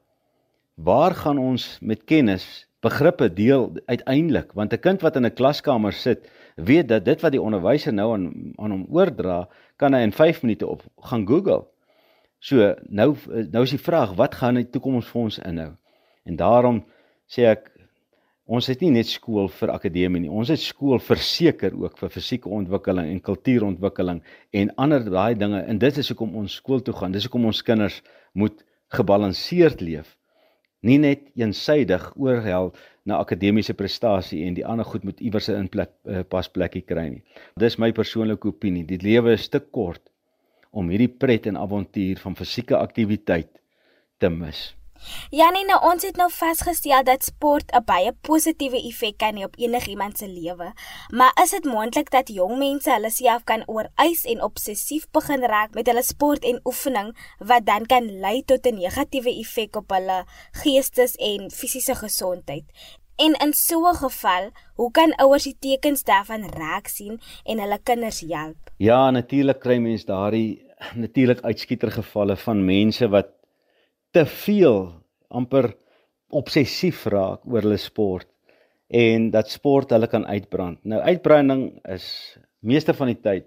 Waar 0.77 1.15
gaan 1.17 1.39
ons 1.39 1.79
met 1.81 2.05
kennis 2.05 2.67
begrippe 2.85 3.31
deel 3.33 3.71
uiteindelik? 3.87 4.53
Want 4.53 4.73
'n 4.73 4.81
kind 4.81 5.03
wat 5.03 5.17
in 5.17 5.27
'n 5.27 5.35
klaskamer 5.35 5.93
sit, 5.93 6.29
weet 6.57 6.89
dat 6.89 7.05
dit 7.05 7.21
wat 7.21 7.33
die 7.33 7.43
onderwyser 7.43 7.93
nou 7.93 8.13
aan 8.13 8.53
aan 8.57 8.71
hom 8.71 8.87
oordra, 8.91 9.49
kan 9.77 9.95
hy 9.95 10.01
in 10.01 10.13
5 10.13 10.43
minute 10.43 10.67
op 10.67 10.83
gaan 11.01 11.27
Google. 11.27 11.65
So, 12.39 12.75
nou 12.89 13.17
nou 13.51 13.63
is 13.63 13.71
die 13.71 13.79
vraag, 13.79 14.15
wat 14.15 14.35
gaan 14.35 14.55
die 14.55 14.71
toekoms 14.71 15.07
vir 15.07 15.23
ons 15.23 15.39
inhou? 15.39 15.73
En 16.25 16.37
daarom 16.37 16.85
sê 17.27 17.49
ek 17.49 17.75
Ons 18.45 18.67
het 18.69 18.83
nie 18.85 18.91
net 18.93 19.09
skool 19.09 19.47
vir 19.49 19.71
akademie 19.73 20.21
nie. 20.21 20.29
Ons 20.29 20.51
het 20.53 20.61
skool 20.61 20.99
verseker 21.01 21.73
ook 21.81 21.97
vir 21.97 22.11
fisieke 22.13 22.51
ontwikkeling 22.53 23.09
en 23.09 23.23
kultuurontwikkeling 23.25 24.21
en 24.53 24.73
ander 24.77 25.07
daai 25.07 25.33
dinge. 25.41 25.63
En 25.65 25.81
dit 25.81 26.01
is 26.03 26.11
hoekom 26.13 26.35
ons 26.37 26.59
skool 26.61 26.85
toe 26.85 26.93
gaan. 26.99 27.15
Dis 27.15 27.25
hoekom 27.25 27.49
ons 27.49 27.63
kinders 27.65 28.03
moet 28.37 28.61
gebalanseerd 28.93 29.81
leef. 29.81 30.13
Nie 30.85 30.99
net 31.01 31.31
eensydig 31.41 32.11
oorhel 32.21 32.73
na 33.09 33.19
akademiese 33.25 33.75
prestasie 33.77 34.45
en 34.45 34.57
die 34.57 34.67
ander 34.69 34.85
goed 34.85 35.05
moet 35.09 35.21
iewers 35.21 35.49
'n 35.49 35.69
plek 35.73 35.91
uh, 36.05 36.23
pas 36.23 36.49
plekkie 36.49 36.85
kry 36.85 37.09
nie. 37.09 37.23
Dis 37.57 37.79
my 37.79 37.93
persoonlike 37.93 38.49
opinie. 38.49 38.85
Die 38.85 39.01
lewe 39.01 39.33
is 39.33 39.49
te 39.49 39.61
kort 39.61 40.03
om 40.73 40.91
hierdie 40.91 41.09
pret 41.09 41.47
en 41.47 41.57
avontuur 41.57 42.21
van 42.21 42.37
fisieke 42.37 42.77
aktiwiteit 42.77 43.53
te 44.19 44.29
mis. 44.29 44.75
Janie, 45.31 45.65
nou 45.69 45.79
ons 45.93 46.03
het 46.03 46.17
nou 46.17 46.31
vasgestel 46.33 47.05
dat 47.05 47.25
sport 47.25 47.73
'n 47.73 47.85
baie 47.85 48.13
positiewe 48.21 48.81
effek 48.89 49.17
kan 49.19 49.37
hê 49.37 49.45
op 49.45 49.57
enigiemand 49.59 50.19
se 50.19 50.29
lewe. 50.29 50.73
Maar 51.09 51.33
is 51.43 51.51
dit 51.51 51.65
moontlik 51.65 52.11
dat 52.11 52.29
jong 52.29 52.59
mense 52.59 52.91
hulle 52.91 53.11
self 53.11 53.45
kan 53.45 53.63
ooreis 53.67 54.25
en 54.25 54.43
obsessief 54.43 55.07
begin 55.11 55.45
raak 55.45 55.75
met 55.75 55.87
hulle 55.87 56.03
sport 56.03 56.45
en 56.45 56.61
oefening 56.65 57.17
wat 57.39 57.67
dan 57.67 57.87
kan 57.87 58.21
lei 58.21 58.43
tot 58.45 58.67
'n 58.67 58.75
negatiewe 58.75 59.39
effek 59.39 59.77
op 59.77 59.91
hulle 59.91 60.25
geestes 60.53 61.15
en 61.15 61.51
fisiese 61.51 61.95
gesondheid? 61.95 62.65
En 63.17 63.33
in 63.45 63.53
so 63.53 63.89
'n 63.89 63.95
geval, 63.95 64.51
hoe 64.75 64.91
kan 64.91 65.15
ouers 65.15 65.45
die 65.45 65.57
tekens 65.59 66.03
daarvan 66.03 66.51
raak 66.51 66.87
sien 66.87 67.21
en 67.45 67.59
hulle 67.59 67.79
kinders 67.83 68.21
help? 68.21 68.57
Ja, 68.77 69.11
natuurlik 69.11 69.61
kry 69.61 69.79
mense 69.79 70.07
daardie 70.07 70.63
natuurlik 71.05 71.41
uitskieter 71.41 71.91
gevalle 71.91 72.37
van 72.37 72.65
mense 72.65 73.09
wat 73.09 73.27
te 74.15 74.25
veel 74.27 74.93
amper 75.29 75.73
obsessief 76.35 77.05
raak 77.11 77.43
oor 77.47 77.67
hulle 77.67 77.81
sport. 77.81 78.29
en 78.95 79.31
dat 79.31 79.51
sport 79.51 79.91
hulle 79.91 80.07
kan 80.07 80.27
uitbrand. 80.27 80.79
Nou 80.85 81.01
uitbranding 81.03 81.81
is 81.91 82.37
meeste 82.61 82.95
van 82.95 83.11
die 83.11 83.21
tyd 83.21 83.47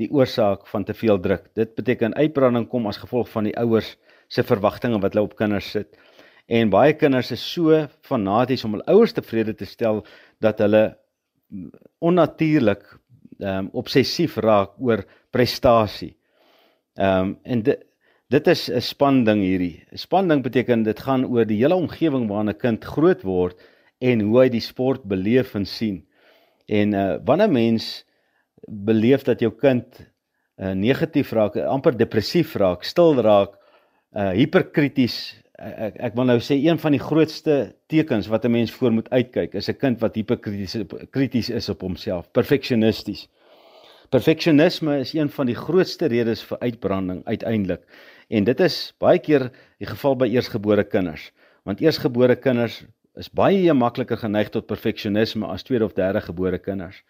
die 0.00 0.10
oorsaak 0.10 0.66
van 0.70 0.84
te 0.84 0.94
veel 0.94 1.20
druk. 1.22 1.48
Dit 1.54 1.74
beteken 1.78 2.14
uitbranding 2.14 2.66
kom 2.68 2.86
as 2.90 2.98
gevolg 2.98 3.30
van 3.30 3.48
die 3.48 3.54
ouers 3.58 3.94
se 4.28 4.42
verwagtinge 4.42 5.00
wat 5.02 5.14
hulle 5.14 5.24
op 5.26 5.36
kinders 5.38 5.70
sit. 5.70 5.96
En 6.46 6.70
baie 6.70 6.92
kinders 6.98 7.32
is 7.34 7.44
so 7.54 7.86
fanaties 8.04 8.64
om 8.66 8.76
hul 8.76 8.84
ouers 8.90 9.14
tevrede 9.16 9.54
te 9.54 9.66
stel 9.68 10.02
dat 10.42 10.60
hulle 10.62 10.84
onnatuurlik 12.02 12.84
ehm 13.40 13.66
um, 13.66 13.70
obsessief 13.74 14.36
raak 14.38 14.76
oor 14.78 15.02
prestasie. 15.34 16.14
Ehm 16.94 17.34
um, 17.34 17.36
en 17.42 17.62
dit 17.66 17.82
dit 18.34 18.46
is 18.50 18.68
'n 18.70 18.80
spanding 18.80 19.42
hierdie. 19.42 19.84
'n 19.92 19.98
Spanding 19.98 20.42
beteken 20.42 20.82
dit 20.82 21.00
gaan 21.00 21.26
oor 21.26 21.46
die 21.46 21.60
hele 21.62 21.74
omgewing 21.74 22.28
waarin 22.28 22.50
'n 22.50 22.58
kind 22.58 22.84
groot 22.84 23.22
word 23.22 23.54
en 24.00 24.20
hoe 24.20 24.40
hy 24.42 24.48
die 24.48 24.60
sport 24.60 25.04
beleef 25.04 25.54
en 25.54 25.66
sien. 25.66 26.04
En 26.66 26.94
uh 26.94 27.18
wanneer 27.24 27.50
mens 27.50 28.04
beleef 28.66 29.22
dat 29.22 29.40
jou 29.40 29.52
kind 29.52 29.86
uh 30.56 30.72
negatief 30.72 31.32
raak, 31.32 31.56
amper 31.56 31.96
depressief 31.96 32.54
raak, 32.54 32.84
stil 32.84 33.14
raak, 33.20 33.54
uh 34.16 34.30
hiperkrities, 34.30 35.36
ek 35.58 35.96
ek 35.96 36.14
wil 36.14 36.24
nou 36.24 36.38
sê 36.40 36.58
een 36.58 36.78
van 36.78 36.92
die 36.92 37.02
grootste 37.02 37.74
tekens 37.86 38.26
wat 38.26 38.44
'n 38.44 38.50
mens 38.50 38.72
voor 38.72 38.92
moet 38.92 39.10
uitkyk 39.10 39.54
is 39.54 39.68
'n 39.68 39.78
kind 39.78 40.00
wat 40.00 40.14
hiperkrities 40.14 40.76
krities 41.10 41.50
is 41.50 41.68
op 41.68 41.80
homself, 41.80 42.30
perfeksionisties. 42.32 43.28
Perfeksionisme 44.14 45.00
is 45.02 45.10
een 45.12 45.26
van 45.28 45.48
die 45.48 45.56
grootste 45.58 46.06
redes 46.06 46.42
vir 46.46 46.60
uitbranding 46.62 47.24
uiteindelik. 47.26 47.80
En 48.30 48.44
dit 48.46 48.60
is 48.62 48.76
baie 49.02 49.18
keer 49.18 49.48
die 49.82 49.88
geval 49.88 50.14
by 50.20 50.28
eersgebore 50.30 50.84
kinders, 50.86 51.32
want 51.66 51.82
eersgebore 51.82 52.36
kinders 52.38 52.76
is 53.18 53.26
baie 53.26 53.74
makliker 53.74 54.20
geneig 54.20 54.52
tot 54.54 54.68
perfeksionisme 54.70 55.48
as 55.50 55.66
tweede 55.66 55.88
of 55.88 55.96
derde 55.98 56.22
gebore 56.22 56.62
kinders. 56.62 57.00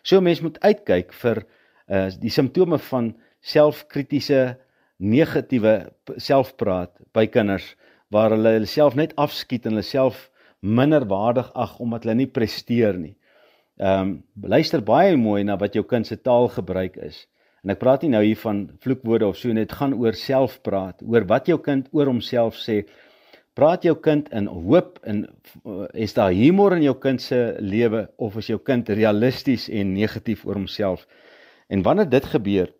So 0.00 0.24
mense 0.24 0.46
moet 0.46 0.56
uitkyk 0.64 1.12
vir 1.20 1.42
uh 1.92 2.06
die 2.16 2.32
simptome 2.32 2.80
van 2.86 3.12
selfkritiese 3.44 4.56
negatiewe 4.96 5.76
selfpraat 6.16 6.96
by 7.12 7.26
kinders 7.28 7.74
waar 8.08 8.32
hulle 8.32 8.56
hulle 8.56 8.72
self 8.72 8.96
net 8.96 9.12
afskiet 9.20 9.68
en 9.68 9.76
hulle 9.76 9.84
self 9.84 10.30
minder 10.64 11.04
waardig 11.12 11.52
ag 11.52 11.76
omdat 11.76 12.08
hulle 12.08 12.22
nie 12.22 12.32
presteer 12.40 12.96
nie. 12.96 13.17
Ehm 13.78 14.00
um, 14.00 14.14
luister 14.42 14.82
baie 14.82 15.16
mooi 15.16 15.44
na 15.44 15.56
wat 15.56 15.74
jou 15.74 15.84
kind 15.86 16.06
se 16.06 16.16
taalgebruik 16.16 16.96
is. 16.96 17.26
En 17.62 17.70
ek 17.70 17.78
praat 17.78 18.02
nie 18.02 18.10
nou 18.10 18.22
hier 18.24 18.38
van 18.38 18.64
vloekwoorde 18.82 19.26
of 19.26 19.36
so 19.36 19.52
net 19.52 19.72
gaan 19.72 19.94
oor 19.94 20.14
selfpraat, 20.14 21.02
oor 21.02 21.26
wat 21.26 21.46
jou 21.46 21.58
kind 21.62 21.88
oor 21.92 22.06
homself 22.06 22.58
sê, 22.58 22.84
Praat 23.58 23.82
jou 23.82 23.96
kind 23.98 24.28
in 24.38 24.46
hoop 24.46 25.00
en 25.02 25.24
uh, 25.26 25.86
is 25.98 26.12
daar 26.14 26.30
humor 26.30 26.76
in 26.76 26.84
jou 26.84 26.94
kind 27.02 27.18
se 27.18 27.38
lewe 27.58 28.04
of 28.22 28.36
is 28.38 28.52
jou 28.52 28.58
kind 28.62 28.86
realisties 28.94 29.64
en 29.66 29.96
negatief 29.96 30.44
oor 30.46 30.60
homself? 30.60 31.02
En 31.66 31.82
wanneer 31.82 32.06
dit 32.08 32.28
gebeur, 32.34 32.70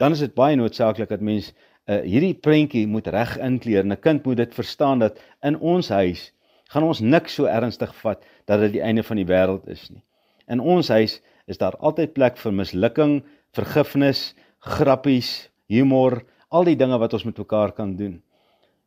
dan 0.00 0.16
is 0.16 0.22
dit 0.24 0.32
baie 0.32 0.56
noodsaaklik 0.56 1.10
dat 1.12 1.20
mens 1.20 1.50
uh, 1.52 1.98
hierdie 2.00 2.32
prentjie 2.32 2.86
moet 2.88 3.10
reg 3.12 3.34
inkleer. 3.44 3.84
'n 3.84 4.00
Kind 4.00 4.24
moet 4.24 4.40
dit 4.40 4.54
verstaan 4.54 5.04
dat 5.04 5.20
in 5.44 5.58
ons 5.60 5.88
huis 5.92 6.32
gaan 6.72 6.88
ons 6.88 7.04
niks 7.04 7.34
so 7.36 7.44
ernstig 7.44 7.92
vat 8.00 8.24
dat 8.48 8.60
dit 8.64 8.78
die 8.80 8.82
einde 8.82 9.04
van 9.04 9.20
die 9.20 9.28
wêreld 9.28 9.68
is 9.68 9.90
nie. 9.90 10.00
In 10.48 10.60
ons 10.60 10.88
huis 10.88 11.20
is 11.46 11.58
daar 11.58 11.76
altyd 11.80 12.14
plek 12.14 12.38
vir 12.40 12.52
mislukking, 12.52 13.20
vergifnis, 13.54 14.32
grappies, 14.62 15.50
humor, 15.68 16.22
al 16.52 16.68
die 16.68 16.76
dinge 16.76 16.98
wat 17.00 17.14
ons 17.16 17.24
met 17.26 17.38
mekaar 17.38 17.72
kan 17.76 17.96
doen. 17.96 18.20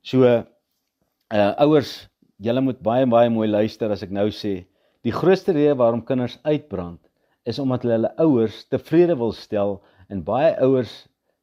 So 0.06 0.26
uh 0.26 1.52
ouers, 1.66 2.06
julle 2.38 2.62
moet 2.62 2.82
baie 2.84 3.06
baie 3.10 3.30
mooi 3.34 3.48
luister 3.50 3.92
as 3.92 4.04
ek 4.06 4.14
nou 4.14 4.28
sê, 4.30 4.66
die 5.06 5.14
grootste 5.14 5.54
rede 5.56 5.78
waarom 5.80 6.04
kinders 6.06 6.38
uitbrand 6.46 7.02
is 7.46 7.60
omdat 7.62 7.84
hulle 7.86 7.98
hulle 7.98 8.14
ouers 8.22 8.64
tevrede 8.74 9.16
wil 9.18 9.34
stel 9.34 9.80
en 10.10 10.24
baie 10.26 10.54
ouers 10.66 10.94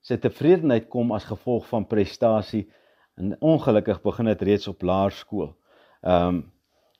se 0.02 0.18
tevredenheid 0.18 0.88
kom 0.90 1.12
as 1.14 1.28
gevolg 1.28 1.66
van 1.70 1.86
prestasie 1.86 2.64
en 3.20 3.36
ongelukkig 3.38 4.00
begin 4.02 4.30
dit 4.32 4.42
reeds 4.48 4.68
op 4.70 4.82
laerskool. 4.82 5.52
Ehm 6.02 6.28
um, 6.28 6.42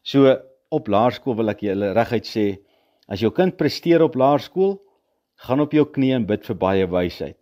so 0.03 0.27
op 0.75 0.89
laerskool 0.91 1.37
wil 1.39 1.53
ek 1.53 1.61
julle 1.63 1.93
reguit 1.95 2.27
sê, 2.27 2.47
as 3.13 3.21
jou 3.21 3.31
kind 3.37 3.57
presteer 3.61 4.03
op 4.05 4.17
laerskool, 4.17 4.79
gaan 5.45 5.61
op 5.61 5.75
jou 5.77 5.85
knieë 5.85 6.21
en 6.21 6.29
bid 6.29 6.47
vir 6.49 6.59
baie 6.59 6.87
wysheid. 6.89 7.37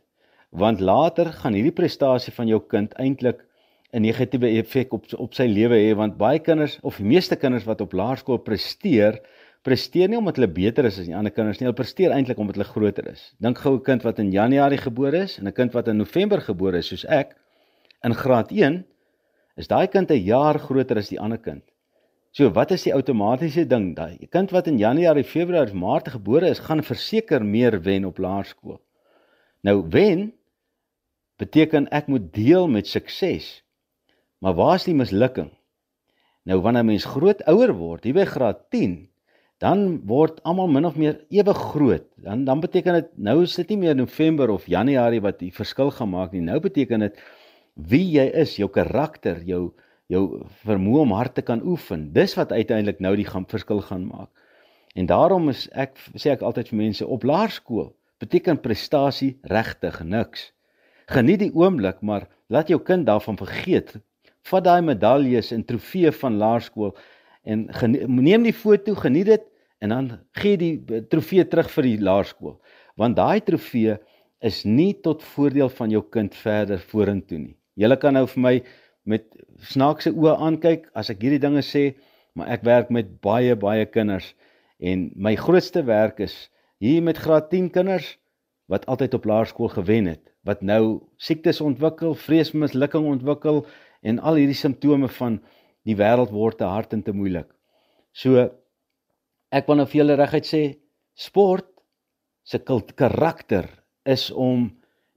Want 0.51 0.83
later 0.83 1.31
gaan 1.43 1.55
hierdie 1.55 1.75
prestasie 1.77 2.35
van 2.35 2.51
jou 2.51 2.59
kind 2.73 2.95
eintlik 2.99 3.45
'n 3.93 4.03
negatiewe 4.03 4.49
effek 4.59 4.93
op 4.95 5.07
op 5.19 5.35
sy 5.35 5.47
lewe 5.47 5.75
hê 5.75 5.95
want 5.97 6.17
baie 6.19 6.39
kinders 6.39 6.79
of 6.83 6.97
die 6.97 7.07
meeste 7.07 7.37
kinders 7.37 7.67
wat 7.67 7.81
op 7.81 7.93
laerskool 7.93 8.39
presteer, 8.39 9.19
presteer 9.63 10.09
nie 10.09 10.19
omdat 10.19 10.37
hulle 10.37 10.49
beter 10.49 10.85
is 10.85 10.99
as 10.99 11.07
die 11.07 11.17
ander 11.17 11.33
kinders 11.33 11.59
nie, 11.61 11.67
hulle 11.67 11.81
presteer 11.83 12.15
eintlik 12.15 12.39
omdat 12.39 12.57
hulle 12.57 12.71
groter 12.71 13.09
is. 13.11 13.35
Dink 13.41 13.59
gou 13.59 13.75
'n 13.75 13.83
kind 13.83 14.03
wat 14.03 14.19
in 14.19 14.31
Januarie 14.31 14.79
gebore 14.79 15.23
is 15.23 15.39
en 15.39 15.47
'n 15.47 15.53
kind 15.53 15.73
wat 15.73 15.89
in 15.89 15.97
November 15.97 16.41
gebore 16.41 16.79
is 16.79 16.87
soos 16.87 17.05
ek 17.05 17.37
in 18.05 18.15
graad 18.15 18.53
1, 18.53 18.85
is 19.57 19.69
daai 19.69 19.87
kind 19.87 20.11
'n 20.11 20.25
jaar 20.25 20.59
groter 20.59 20.99
as 20.99 21.09
die 21.09 21.21
ander 21.21 21.39
kind. 21.39 21.63
So 22.31 22.51
wat 22.55 22.71
is 22.71 22.85
die 22.87 22.95
outomatiese 22.95 23.65
ding? 23.67 23.91
Daai 23.97 24.29
kind 24.31 24.53
wat 24.55 24.69
in 24.71 24.79
Januarie, 24.79 25.27
Februarie, 25.27 25.75
Maart 25.75 26.13
gebore 26.15 26.51
is, 26.51 26.63
gaan 26.63 26.83
verseker 26.87 27.43
meer 27.43 27.81
wen 27.83 28.07
op 28.07 28.21
laerskool. 28.23 28.79
Nou 29.67 29.83
wen 29.91 30.31
beteken 31.41 31.89
ek 31.91 32.07
moet 32.13 32.31
deel 32.37 32.69
met 32.71 32.87
sukses. 32.87 33.61
Maar 34.41 34.55
waar 34.57 34.79
is 34.79 34.87
die 34.87 34.97
mislukking? 34.97 35.51
Nou 36.49 36.61
wanneer 36.65 36.87
mens 36.87 37.09
groot 37.09 37.43
ouer 37.51 37.73
word, 37.77 38.07
hier 38.07 38.17
by 38.17 38.25
graad 38.29 38.63
10, 38.73 38.95
dan 39.61 39.85
word 40.09 40.39
almal 40.49 40.71
min 40.73 40.87
of 40.89 40.97
meer 40.97 41.19
ewe 41.35 41.53
groot. 41.57 42.07
Dan 42.23 42.47
dan 42.47 42.63
beteken 42.63 42.97
dit 42.97 43.11
nou 43.19 43.43
is 43.43 43.59
dit 43.59 43.75
nie 43.75 43.83
meer 43.83 43.99
November 43.99 44.55
of 44.55 44.71
Januarie 44.71 45.21
wat 45.21 45.43
die 45.43 45.53
verskil 45.53 45.91
gaan 45.93 46.15
maak 46.15 46.33
nie. 46.33 46.47
Nou 46.47 46.61
beteken 46.63 47.05
dit 47.05 47.21
wie 47.91 48.07
jy 48.15 48.31
is, 48.41 48.57
jou 48.57 48.71
karakter, 48.73 49.43
jou 49.45 49.73
jou 50.11 50.25
vermoë 50.67 51.05
om 51.05 51.15
hard 51.15 51.37
te 51.39 51.45
kan 51.47 51.63
oefen. 51.63 52.09
Dis 52.15 52.35
wat 52.39 52.53
uiteindelik 52.53 53.01
nou 53.01 53.15
die 53.19 53.29
gaan 53.29 53.47
verskil 53.51 53.83
gaan 53.87 54.09
maak. 54.11 54.31
En 54.99 55.07
daarom 55.07 55.49
is 55.53 55.69
ek 55.71 55.95
sê 56.19 56.33
ek 56.35 56.43
altyd 56.43 56.73
vir 56.73 56.81
mense 56.83 57.07
op 57.07 57.25
laerskool 57.27 57.93
beteken 58.21 58.59
prestasie 58.61 59.37
regtig 59.49 60.03
niks. 60.05 60.51
Geniet 61.11 61.41
die 61.41 61.55
oomblik, 61.57 62.03
maar 62.03 62.27
laat 62.51 62.69
jou 62.69 62.81
kind 62.83 63.07
daarvan 63.07 63.39
vergeet 63.39 63.97
vat 64.49 64.65
daai 64.65 64.81
medaljes 64.83 65.51
en 65.55 65.65
trofee 65.69 66.11
van 66.23 66.39
laerskool 66.41 66.95
en 67.45 67.67
neem 68.09 68.45
die 68.45 68.57
foto, 68.57 68.95
geniet 68.97 69.29
dit 69.29 69.47
en 69.81 69.95
dan 69.95 70.09
gee 70.37 70.59
die 70.61 71.03
trofee 71.13 71.47
terug 71.49 71.71
vir 71.73 71.89
die 71.89 72.01
laerskool. 72.05 72.59
Want 73.01 73.17
daai 73.17 73.41
trofee 73.45 73.97
is 74.45 74.63
nie 74.65 74.93
tot 75.05 75.25
voordeel 75.35 75.71
van 75.73 75.93
jou 75.93 76.03
kind 76.13 76.37
verder 76.37 76.81
vorentoe 76.93 77.39
nie. 77.39 77.57
Julle 77.81 77.97
kan 78.01 78.17
nou 78.17 78.27
vir 78.29 78.43
my 78.45 78.55
met 79.11 79.27
snaakse 79.73 80.13
oë 80.15 80.37
aankyk 80.47 80.89
as 80.97 81.11
ek 81.13 81.21
hierdie 81.25 81.43
dinge 81.43 81.63
sê, 81.67 81.91
maar 82.39 82.51
ek 82.55 82.65
werk 82.67 82.91
met 82.95 83.19
baie 83.25 83.57
baie 83.59 83.87
kinders 83.91 84.33
en 84.81 85.11
my 85.17 85.35
grootste 85.37 85.83
werk 85.85 86.23
is 86.25 86.35
hier 86.81 87.03
met 87.05 87.21
graad 87.21 87.51
10 87.53 87.69
kinders 87.75 88.15
wat 88.71 88.87
altyd 88.87 89.17
op 89.19 89.27
laerskool 89.27 89.73
gewen 89.75 90.07
het, 90.07 90.23
wat 90.47 90.63
nou 90.63 91.03
siektes 91.19 91.61
ontwikkel, 91.61 92.15
vreesmislukking 92.15 93.09
ontwikkel 93.11 93.65
en 94.07 94.21
al 94.23 94.39
hierdie 94.41 94.57
simptome 94.57 95.11
van 95.19 95.41
die 95.85 95.97
wêreld 95.99 96.31
word 96.33 96.61
te 96.61 96.69
hard 96.71 96.95
en 96.95 97.03
te 97.03 97.13
moeilik. 97.13 97.49
So 98.15 98.47
ek 99.51 99.67
wil 99.67 99.81
nou 99.81 99.89
vir 99.91 100.03
julle 100.03 100.19
reguit 100.21 100.47
sê 100.47 100.63
sport 101.19 101.67
se 102.47 102.63
karakter 102.63 103.67
is 104.07 104.31
om 104.31 104.71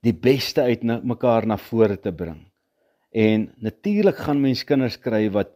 die 0.03 0.13
beste 0.13 0.65
uit 0.65 0.84
mekaar 0.84 1.47
na 1.47 1.58
vore 1.58 1.97
te 1.97 2.12
bring. 2.12 2.41
En 3.13 3.52
natuurlik 3.62 4.17
gaan 4.26 4.41
mens 4.41 4.63
kinders 4.65 4.97
kry 4.97 5.28
wat 5.32 5.52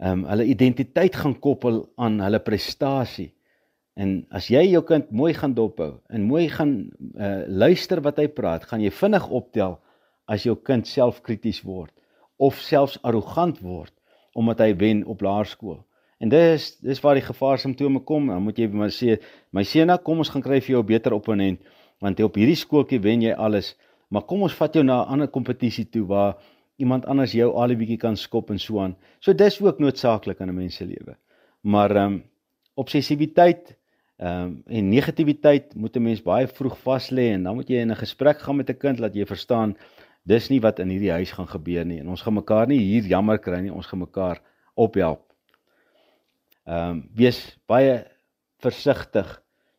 ehm 0.00 0.22
um, 0.22 0.24
hulle 0.28 0.44
identiteit 0.44 1.16
gaan 1.16 1.38
koppel 1.40 1.82
aan 1.96 2.20
hulle 2.20 2.40
prestasie. 2.40 3.30
En 3.96 4.26
as 4.28 4.48
jy 4.52 4.62
jou 4.70 4.82
kind 4.84 5.10
mooi 5.10 5.32
gaan 5.34 5.54
dophou 5.56 5.94
en 6.12 6.24
mooi 6.28 6.48
gaan 6.52 6.72
uh, 7.16 7.44
luister 7.48 8.00
wat 8.04 8.20
hy 8.20 8.26
praat, 8.28 8.64
gaan 8.68 8.80
jy 8.84 8.90
vinnig 8.92 9.28
optel 9.28 9.78
as 10.28 10.44
jou 10.44 10.56
kind 10.56 10.88
selfkrities 10.88 11.62
word 11.64 11.92
of 12.36 12.60
selfs 12.60 12.98
arrogant 13.02 13.60
word 13.64 13.92
omdat 14.36 14.60
hy 14.60 14.74
wen 14.76 15.04
op 15.08 15.24
laerskool. 15.24 15.78
En 16.20 16.32
dis 16.32 16.68
dis 16.80 17.00
waar 17.04 17.16
die 17.16 17.24
gevaar 17.24 17.60
simptome 17.60 18.00
kom. 18.04 18.28
Dan 18.28 18.44
moet 18.44 18.58
jy 18.60 18.68
maar 18.72 18.92
sê, 18.92 19.16
my 19.52 19.64
seun, 19.64 19.92
kom 20.04 20.20
ons 20.24 20.32
gaan 20.32 20.44
kry 20.44 20.60
vir 20.60 20.76
jou 20.76 20.82
'n 20.82 20.92
beter 20.92 21.12
opponent 21.12 21.60
want 22.00 22.20
op 22.20 22.34
hierdie 22.36 22.56
skooltjie 22.56 23.00
wen 23.00 23.22
jy 23.22 23.32
alles, 23.32 23.74
maar 24.12 24.26
kom 24.28 24.42
ons 24.42 24.52
vat 24.52 24.74
jou 24.74 24.84
na 24.84 25.00
'n 25.02 25.08
ander 25.12 25.28
kompetisie 25.28 25.88
toe 25.88 26.04
waar 26.04 26.36
iemand 26.76 27.06
anders 27.06 27.32
jou 27.32 27.52
al 27.54 27.70
'n 27.70 27.78
bietjie 27.78 27.98
kan 27.98 28.16
skop 28.16 28.50
en 28.50 28.58
so 28.58 28.80
aan. 28.80 28.96
So 29.20 29.32
dis 29.32 29.60
ook 29.60 29.78
noodsaaklik 29.78 30.40
in 30.40 30.48
'n 30.48 30.54
mens 30.54 30.76
se 30.76 30.84
lewe. 30.84 31.16
Maar 31.60 31.90
ehm 31.96 32.12
um, 32.12 32.24
obsessiwiteit 32.74 33.76
ehm 34.16 34.42
um, 34.42 34.62
en 34.66 34.88
negativiteit 34.88 35.74
moet 35.74 35.96
'n 35.96 36.02
mens 36.02 36.22
baie 36.22 36.46
vroeg 36.46 36.78
vas 36.78 37.10
lê 37.10 37.32
en 37.32 37.42
dan 37.42 37.54
moet 37.54 37.68
jy 37.68 37.76
in 37.76 37.90
'n 37.90 37.96
gesprek 37.96 38.38
gaan 38.38 38.56
met 38.56 38.70
'n 38.70 38.78
kind 38.78 38.98
laat 38.98 39.14
jy 39.14 39.26
verstaan 39.26 39.76
dis 40.22 40.48
nie 40.48 40.60
wat 40.60 40.78
in 40.78 40.88
hierdie 40.88 41.12
huis 41.12 41.32
gaan 41.32 41.48
gebeur 41.48 41.84
nie 41.84 42.00
en 42.00 42.08
ons 42.08 42.22
gaan 42.22 42.34
mekaar 42.34 42.66
nie 42.66 42.78
hier 42.78 43.02
jammer 43.02 43.38
kry 43.38 43.60
nie 43.60 43.72
ons 43.72 43.86
gaan 43.86 44.00
mekaar 44.00 44.40
ophelp 44.74 45.26
Ehm 46.66 46.90
um, 46.90 47.02
wees 47.14 47.38
baie 47.70 48.02
versigtig 48.58 49.28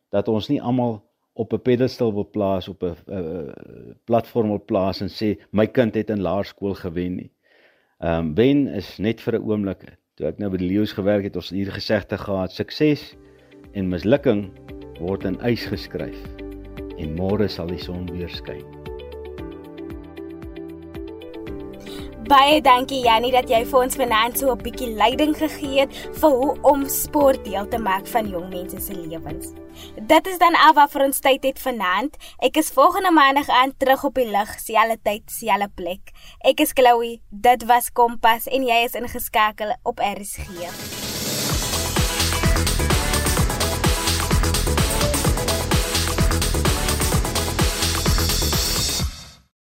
dat 0.08 0.28
ons 0.32 0.46
nie 0.48 0.60
almal 0.60 1.02
op 1.38 1.52
'n 1.52 1.62
pedestal 1.62 2.12
wil 2.12 2.28
plaas 2.30 2.68
op 2.68 2.82
'n 2.82 2.96
uh, 3.06 3.52
platform 4.04 4.48
wil 4.48 4.64
plaas 4.64 5.00
en 5.00 5.08
sê 5.08 5.38
my 5.50 5.66
kind 5.66 5.94
het 5.94 6.10
in 6.10 6.20
laerskool 6.20 6.74
gewen 6.74 7.14
nie. 7.14 7.30
Ehm 7.98 8.26
um, 8.26 8.34
wen 8.34 8.66
is 8.66 8.98
net 8.98 9.20
vir 9.20 9.38
'n 9.38 9.46
oomblik. 9.50 9.98
Toe 10.14 10.26
ek 10.26 10.38
nou 10.38 10.50
by 10.50 10.56
die 10.56 10.66
leeu's 10.66 10.92
gewerk 10.92 11.24
het, 11.24 11.36
ons 11.36 11.50
hier 11.50 11.72
gesegde 11.72 12.18
gehad, 12.18 12.52
sukses 12.52 13.16
en 13.72 13.88
mislukking 13.88 14.50
word 14.98 15.24
in 15.24 15.38
ys 15.46 15.66
geskryf. 15.66 16.18
En 16.98 17.14
môre 17.14 17.48
sal 17.48 17.66
die 17.66 17.78
son 17.78 18.06
weer 18.10 18.28
skyn. 18.28 18.87
Baie 22.28 22.58
dankie 22.60 22.98
Jannie 23.00 23.30
dat 23.32 23.48
jy 23.48 23.62
vir 23.64 23.78
ons 23.78 23.96
vanaand 23.96 24.36
so 24.36 24.52
'n 24.52 24.60
bietjie 24.60 24.88
leiding 25.00 25.32
gegee 25.32 25.80
het 25.80 25.94
vir 26.20 26.30
hoe 26.40 26.50
om 26.60 26.84
sport 26.84 27.40
deel 27.44 27.68
te 27.68 27.78
maak 27.78 28.06
van 28.06 28.28
jong 28.28 28.50
mense 28.50 28.80
se 28.80 28.92
lewens. 28.92 29.54
Dit 29.96 30.26
is 30.26 30.36
dan 30.38 30.54
al 30.54 30.74
wat 30.74 30.90
vir 30.90 31.04
ons 31.06 31.20
tyd 31.20 31.42
het 31.42 31.58
vanaand. 31.58 32.16
Ek 32.38 32.56
is 32.56 32.68
volgende 32.70 33.10
maandag 33.10 33.48
aan 33.48 33.72
terug 33.78 34.04
op 34.04 34.14
die 34.14 34.28
lig, 34.28 34.60
selfde 34.60 34.98
tyd, 35.02 35.22
selfde 35.26 35.70
plek. 35.74 36.12
Ek 36.44 36.60
is 36.60 36.72
Chloe. 36.72 37.20
Dit 37.30 37.64
was 37.64 37.92
Kompas 37.92 38.46
en 38.46 38.62
jy 38.62 38.84
is 38.84 38.92
ingeskakel 38.92 39.72
op 39.82 39.98
RSG. 39.98 41.17